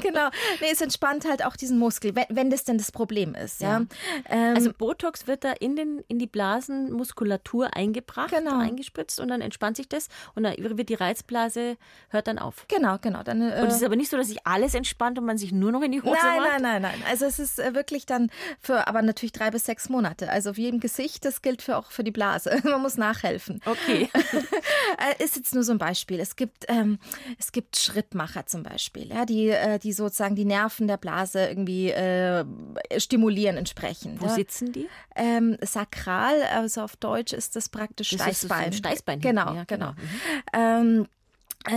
[0.00, 0.28] genau.
[0.60, 3.60] Nee, es entspannt halt auch diesen Muskel, wenn, wenn das denn das Problem ist.
[3.60, 3.80] Ja.
[3.80, 3.86] ja.
[4.28, 8.58] Ähm, also Botox wird da in, den, in die Blasenmuskulatur eingebracht, genau.
[8.58, 11.76] eingespritzt und dann entspannt sich das und dann wird die Reizblase,
[12.08, 12.66] hört dann auf.
[12.68, 13.22] Genau, genau.
[13.22, 15.52] Dann, äh, und es ist aber nicht so, dass sich alles entspannt und man sich
[15.52, 16.48] nur noch in die Hose nein, macht?
[16.60, 17.02] Nein, nein, nein.
[17.08, 20.30] Also es ist äh, wirklich dann für, aber natürlich drei bis sechs Monate.
[20.30, 22.60] Also wie im Gesicht, das gilt für, auch für die Blase.
[22.64, 23.60] Man muss nachhelfen.
[23.64, 24.08] Okay.
[24.98, 26.20] Äh, ist jetzt nur so ein Beispiel.
[26.20, 26.95] Es gibt, ähm,
[27.38, 31.90] es gibt Schrittmacher zum Beispiel, ja, die, äh, die sozusagen die Nerven der Blase irgendwie
[31.90, 32.44] äh,
[32.98, 34.20] stimulieren entsprechend.
[34.20, 34.34] Wo ja.
[34.34, 34.88] sitzen die?
[35.14, 38.72] Ähm, sakral, also auf Deutsch ist das praktisch das Steißbein.
[38.72, 39.20] Steißbein.
[39.20, 39.92] Genau, ja, genau.
[39.92, 39.92] genau.
[39.92, 40.06] Mhm.
[40.52, 41.08] Ähm, äh,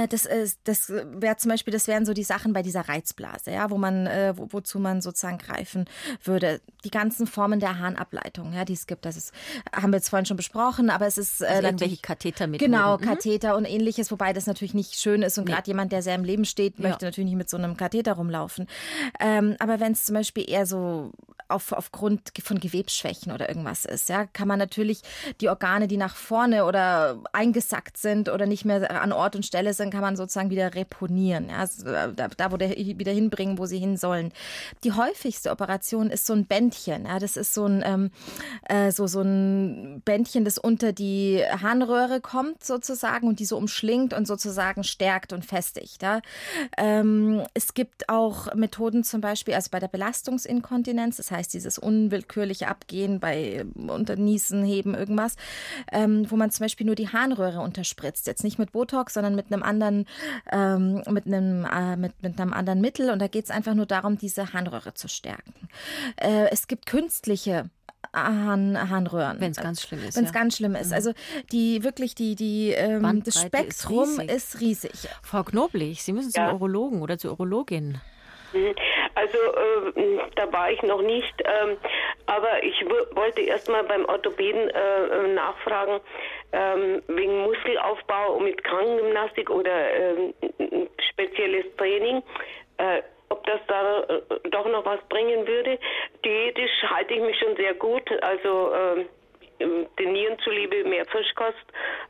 [0.10, 3.70] das, ist, das wäre zum Beispiel, das wären so die Sachen bei dieser Reizblase, ja,
[3.70, 5.86] wo man, äh, wo, wozu man sozusagen greifen
[6.24, 6.62] würde.
[6.84, 9.34] Die ganzen Formen der Harnableitung, ja, die es gibt, das ist,
[9.74, 12.60] haben wir jetzt vorhin schon besprochen, aber es ist äh, also irgendwelche Katheter mit.
[12.60, 13.02] Genau, mhm.
[13.02, 15.54] Katheter und ähnliches, wobei das natürlich nicht schön ist und nee.
[15.54, 16.90] gerade jemand, der sehr im Leben steht, ja.
[16.90, 18.68] möchte natürlich nicht mit so einem Katheter rumlaufen.
[19.20, 21.12] Ähm, aber wenn es zum Beispiel eher so
[21.50, 25.02] auf, aufgrund von Gewebsschwächen oder irgendwas ist, ja, kann man natürlich
[25.42, 29.74] die Organe, die nach vorne oder eingesackt sind oder nicht mehr an Ort und Stelle
[29.74, 33.66] sind, kann man sozusagen wieder reponieren, ja, also da, da wo der, wieder hinbringen, wo
[33.66, 34.32] sie hin sollen.
[34.84, 38.12] Die häufigste Operation ist so ein Bändchen, ja, das ist so ein, ähm,
[38.68, 44.14] äh, so, so ein Bändchen, das unter die Harnröhre kommt sozusagen und die so umschlingt
[44.14, 46.04] und sozusagen stärkt und festigt.
[46.04, 46.22] Ja.
[46.78, 51.78] Ähm, es gibt auch Methoden zum Beispiel, also bei der Belastungsinkontinenz, das heißt, heißt dieses
[51.78, 55.36] unwillkürliche Abgehen bei Unterniesen, Heben, irgendwas,
[55.92, 58.28] ähm, wo man zum Beispiel nur die Harnröhre unterspritzt.
[58.28, 60.06] Jetzt nicht mit Botox, sondern mit einem anderen,
[60.52, 63.10] ähm, mit einem, äh, mit, mit einem anderen Mittel.
[63.10, 65.70] Und da geht es einfach nur darum, diese Harnröhre zu stärken.
[66.18, 67.70] Äh, es gibt künstliche
[68.14, 69.40] Harn, Harnröhren.
[69.40, 70.18] Wenn es ganz schlimm ist.
[70.18, 70.40] Wenn es ja.
[70.40, 70.88] ganz schlimm ist.
[70.88, 70.94] Mhm.
[70.94, 71.14] Also
[71.52, 74.36] die wirklich die, die ähm, das Spektrum ist riesig.
[74.36, 75.10] ist riesig.
[75.22, 76.54] Frau Knoblich, Sie müssen zum ja.
[76.54, 78.00] Urologen oder zur Urologin.
[79.16, 81.78] Also äh, da war ich noch nicht, ähm,
[82.26, 82.86] aber ich
[83.16, 86.00] wollte erst mal beim Orthopäden äh, nachfragen,
[86.52, 90.34] ähm, wegen Muskelaufbau mit Krankengymnastik oder äh,
[91.12, 92.24] spezielles Training.
[92.78, 95.78] Äh, ob das da äh, doch noch was bringen würde.
[96.26, 98.10] Diätisch halte ich mich schon sehr gut.
[98.22, 99.06] Also äh,
[99.60, 101.66] den Nieren zuliebe mehr Fischkost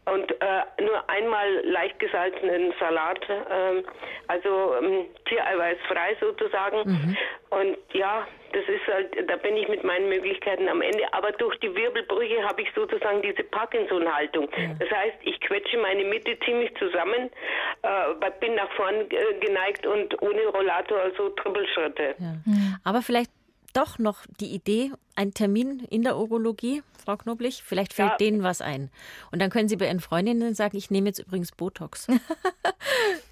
[0.06, 3.84] und äh, nur einmal leicht gesalzenen Salat, äh,
[4.28, 6.90] also ähm, tiereiweißfrei sozusagen.
[6.90, 7.18] Mhm.
[7.50, 11.12] Und ja, das ist halt, da bin ich mit meinen Möglichkeiten am Ende.
[11.14, 14.50] Aber durch die Wirbelbrüche habe ich sozusagen diese Parkinson-Haltung.
[14.56, 14.76] Ja.
[14.80, 17.30] Das heißt, ich quetsche meine Mitte ziemlich zusammen,
[17.82, 22.16] äh, bin nach vorn äh, geneigt und ohne Rollator also Trippelschritte.
[22.20, 22.36] Ja.
[22.84, 23.32] Aber vielleicht
[23.74, 27.64] doch noch die Idee, einen Termin in der Urologie, Frau Knoblich?
[27.64, 28.18] Vielleicht fällt ja.
[28.18, 28.90] denen was ein.
[29.32, 32.08] Und dann können Sie bei Ihren Freundinnen sagen, ich nehme jetzt übrigens Botox.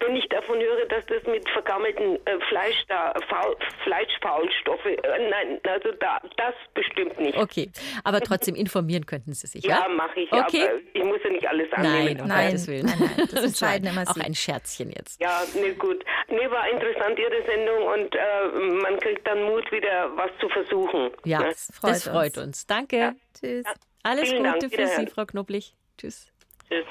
[0.00, 5.60] wenn ich davon höre, dass das mit vergammelten äh, Fleisch da, Faul, Fleischfaulstoffe, äh, nein,
[5.68, 7.36] also da, das bestimmt nicht.
[7.36, 7.70] Okay,
[8.04, 9.80] aber trotzdem informieren könnten Sie sich, ja?
[9.80, 10.68] Ja, mache ich, okay.
[10.68, 12.04] aber ich muss ja nicht alles annehmen.
[12.04, 12.86] Nein, um nein, Gottes Willen.
[12.86, 15.20] Nein, nein, das entscheiden immer Auch ein Scherzchen jetzt.
[15.20, 16.04] Ja, ne, gut.
[16.28, 21.10] Ne, war interessant, Ihre Sendung und äh, man kriegt dann Mut, wieder was zu versuchen.
[21.24, 21.48] Ja, ne?
[21.50, 22.46] das freut, das freut uns.
[22.46, 22.66] uns.
[22.66, 22.96] Danke.
[22.96, 23.14] Ja.
[23.38, 23.64] Tschüss.
[23.66, 23.72] Ja.
[24.02, 24.74] Alles Vielen Gute Dank.
[24.74, 25.74] für Sie, Frau Knoblich.
[25.98, 26.32] Tschüss.
[26.68, 26.86] Tschüss.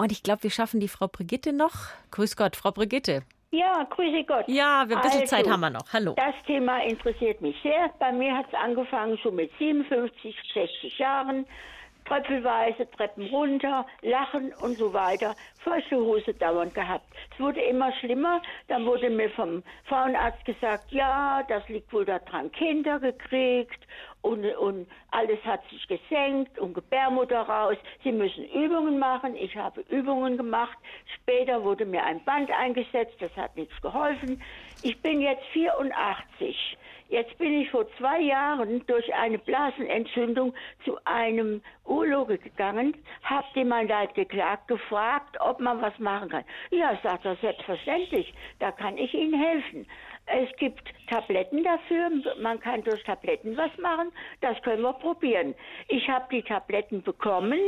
[0.00, 1.74] Und ich glaube, wir schaffen die Frau Brigitte noch.
[2.10, 3.20] Grüß Gott, Frau Brigitte.
[3.50, 4.48] Ja, grüße Gott.
[4.48, 5.92] Ja, ein bisschen also, Zeit haben wir noch.
[5.92, 6.14] Hallo.
[6.16, 7.90] Das Thema interessiert mich sehr.
[7.98, 11.44] Bei mir hat es angefangen schon mit 57, 60 Jahren.
[12.10, 15.36] Tröpfelweise, Treppen runter, Lachen und so weiter.
[15.62, 17.06] Feuchte Hose dauernd gehabt.
[17.32, 18.42] Es wurde immer schlimmer.
[18.66, 23.86] Dann wurde mir vom Frauenarzt gesagt, ja, das liegt wohl daran, Kinder gekriegt
[24.22, 27.76] und, und alles hat sich gesenkt und Gebärmutter raus.
[28.02, 29.36] Sie müssen Übungen machen.
[29.36, 30.76] Ich habe Übungen gemacht.
[31.14, 33.14] Später wurde mir ein Band eingesetzt.
[33.20, 34.42] Das hat nichts geholfen.
[34.82, 36.76] Ich bin jetzt 84.
[37.10, 40.54] Jetzt bin ich vor zwei Jahren durch eine Blasenentzündung
[40.84, 46.44] zu einem Urologe gegangen, habe mein Leid geklagt, gefragt, ob man was machen kann.
[46.70, 49.88] Ja, sagt er, selbstverständlich, da kann ich Ihnen helfen.
[50.26, 55.56] Es gibt Tabletten dafür, man kann durch Tabletten was machen, das können wir probieren.
[55.88, 57.58] Ich habe die Tabletten bekommen,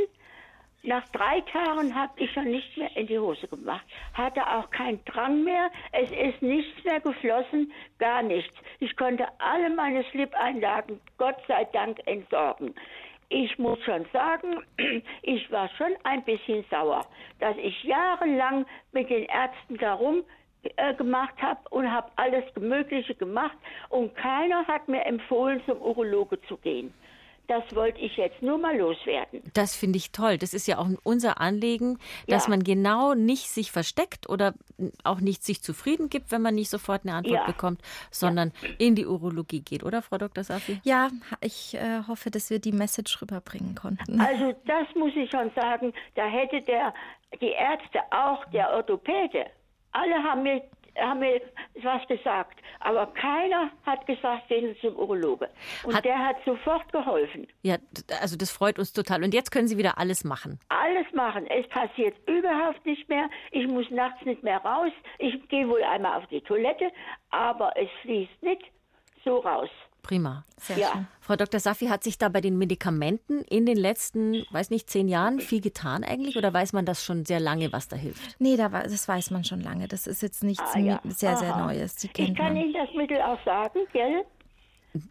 [0.84, 3.84] nach drei Tagen habe ich schon nichts mehr in die Hose gemacht.
[4.14, 5.70] Hatte auch keinen Drang mehr.
[5.92, 8.54] Es ist nichts mehr geflossen, gar nichts.
[8.80, 12.74] Ich konnte alle meine Slip-Einlagen Gott sei Dank entsorgen.
[13.28, 14.62] Ich muss schon sagen,
[15.22, 17.06] ich war schon ein bisschen sauer,
[17.38, 20.24] dass ich jahrelang mit den Ärzten darum
[20.76, 23.56] äh, gemacht habe und habe alles Mögliche gemacht
[23.88, 26.92] und keiner hat mir empfohlen, zum Urologe zu gehen.
[27.48, 29.42] Das wollte ich jetzt nur mal loswerden.
[29.52, 30.38] Das finde ich toll.
[30.38, 32.50] Das ist ja auch unser Anliegen, dass ja.
[32.50, 34.54] man genau nicht sich versteckt oder
[35.04, 37.46] auch nicht sich zufrieden gibt, wenn man nicht sofort eine Antwort ja.
[37.46, 37.80] bekommt,
[38.10, 38.68] sondern ja.
[38.78, 40.44] in die Urologie geht, oder Frau Dr.
[40.44, 40.80] Safi?
[40.84, 44.20] Ja, ich äh, hoffe, dass wir die Message rüberbringen konnten.
[44.20, 46.94] Also das muss ich schon sagen, da hätte der,
[47.40, 49.46] die Ärzte, auch der Orthopäde,
[49.92, 50.62] alle haben mir
[50.96, 51.40] haben mir
[51.82, 55.48] was gesagt, aber keiner hat gesagt, gehen Sie zum Urologe.
[55.84, 57.46] Und hat, der hat sofort geholfen.
[57.62, 57.76] Ja,
[58.20, 59.24] also das freut uns total.
[59.24, 60.58] Und jetzt können Sie wieder alles machen.
[60.68, 61.46] Alles machen.
[61.46, 63.28] Es passiert überhaupt nicht mehr.
[63.50, 64.92] Ich muss nachts nicht mehr raus.
[65.18, 66.90] Ich gehe wohl einmal auf die Toilette,
[67.30, 68.62] aber es fließt nicht
[69.24, 69.70] so raus.
[70.02, 70.44] Prima.
[70.56, 70.88] Sehr ja.
[70.92, 71.06] schön.
[71.20, 71.60] Frau Dr.
[71.60, 75.60] Safi, hat sich da bei den Medikamenten in den letzten, weiß nicht, zehn Jahren viel
[75.60, 76.36] getan eigentlich?
[76.36, 78.40] Oder weiß man das schon sehr lange, was da hilft?
[78.40, 79.86] Nee, das weiß man schon lange.
[79.86, 81.00] Das ist jetzt nichts ah, ja.
[81.04, 81.66] sehr, sehr Aha.
[81.66, 82.02] Neues.
[82.02, 82.56] ich kann man.
[82.56, 84.24] Ihnen das Mittel auch sagen, gell?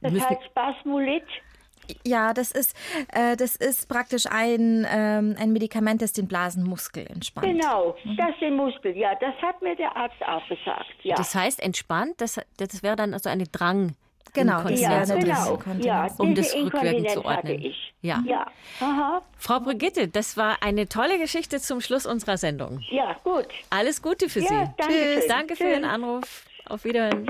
[0.01, 1.23] Das Müssen heißt Spasmolit.
[2.05, 2.75] Ja, das ist,
[3.13, 7.47] äh, das ist praktisch ein, ähm, ein Medikament, das den Blasenmuskel entspannt.
[7.47, 8.17] Genau, mhm.
[8.17, 10.93] das den Muskel, ja, das hat mir der Arzt auch gesagt.
[11.03, 11.15] Ja.
[11.15, 13.95] Das heißt, entspannt, das, das wäre dann also eine Drang.
[14.33, 15.59] Genau, ja, genau.
[15.81, 17.73] Ja, um das rückwirkend zu ordnen.
[18.01, 18.23] Ja.
[18.25, 18.45] ja.
[18.79, 19.21] Aha.
[19.37, 22.79] Frau Brigitte, das war eine tolle Geschichte zum Schluss unserer Sendung.
[22.89, 23.47] Ja, gut.
[23.69, 24.55] Alles Gute für ja, Sie.
[24.55, 25.19] Danke Tschüss.
[25.19, 25.23] Schön.
[25.27, 26.45] Danke für Ihren Anruf.
[26.69, 27.27] Auf Wiedersehen.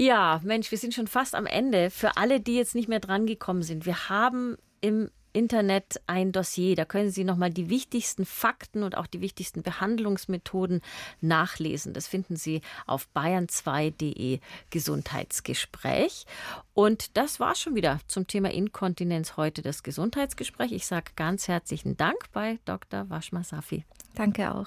[0.00, 1.90] Ja, Mensch, wir sind schon fast am Ende.
[1.90, 6.74] Für alle, die jetzt nicht mehr dran gekommen sind, wir haben im Internet ein Dossier.
[6.74, 10.80] Da können Sie nochmal die wichtigsten Fakten und auch die wichtigsten Behandlungsmethoden
[11.20, 11.92] nachlesen.
[11.92, 16.26] Das finden Sie auf bayern2.de Gesundheitsgespräch.
[16.74, 20.72] Und das war schon wieder zum Thema Inkontinenz heute das Gesundheitsgespräch.
[20.72, 23.08] Ich sage ganz herzlichen Dank bei Dr.
[23.08, 23.84] Waschma Safi.
[24.14, 24.66] Danke auch.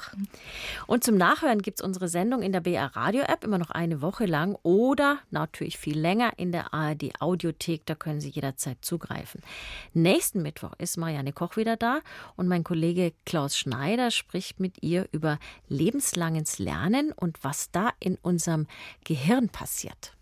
[0.88, 4.02] Und zum Nachhören gibt es unsere Sendung in der BR Radio App immer noch eine
[4.02, 7.86] Woche lang oder natürlich viel länger in der ARD Audiothek.
[7.86, 9.42] Da können Sie jederzeit zugreifen.
[9.94, 12.02] Nächsten Mittwoch ist Marianne Koch wieder da
[12.36, 18.18] und mein Kollege Klaus Schneider spricht mit ihr über lebenslanges Lernen und was da in
[18.22, 18.68] unserem
[19.04, 20.16] Gehirn passiert.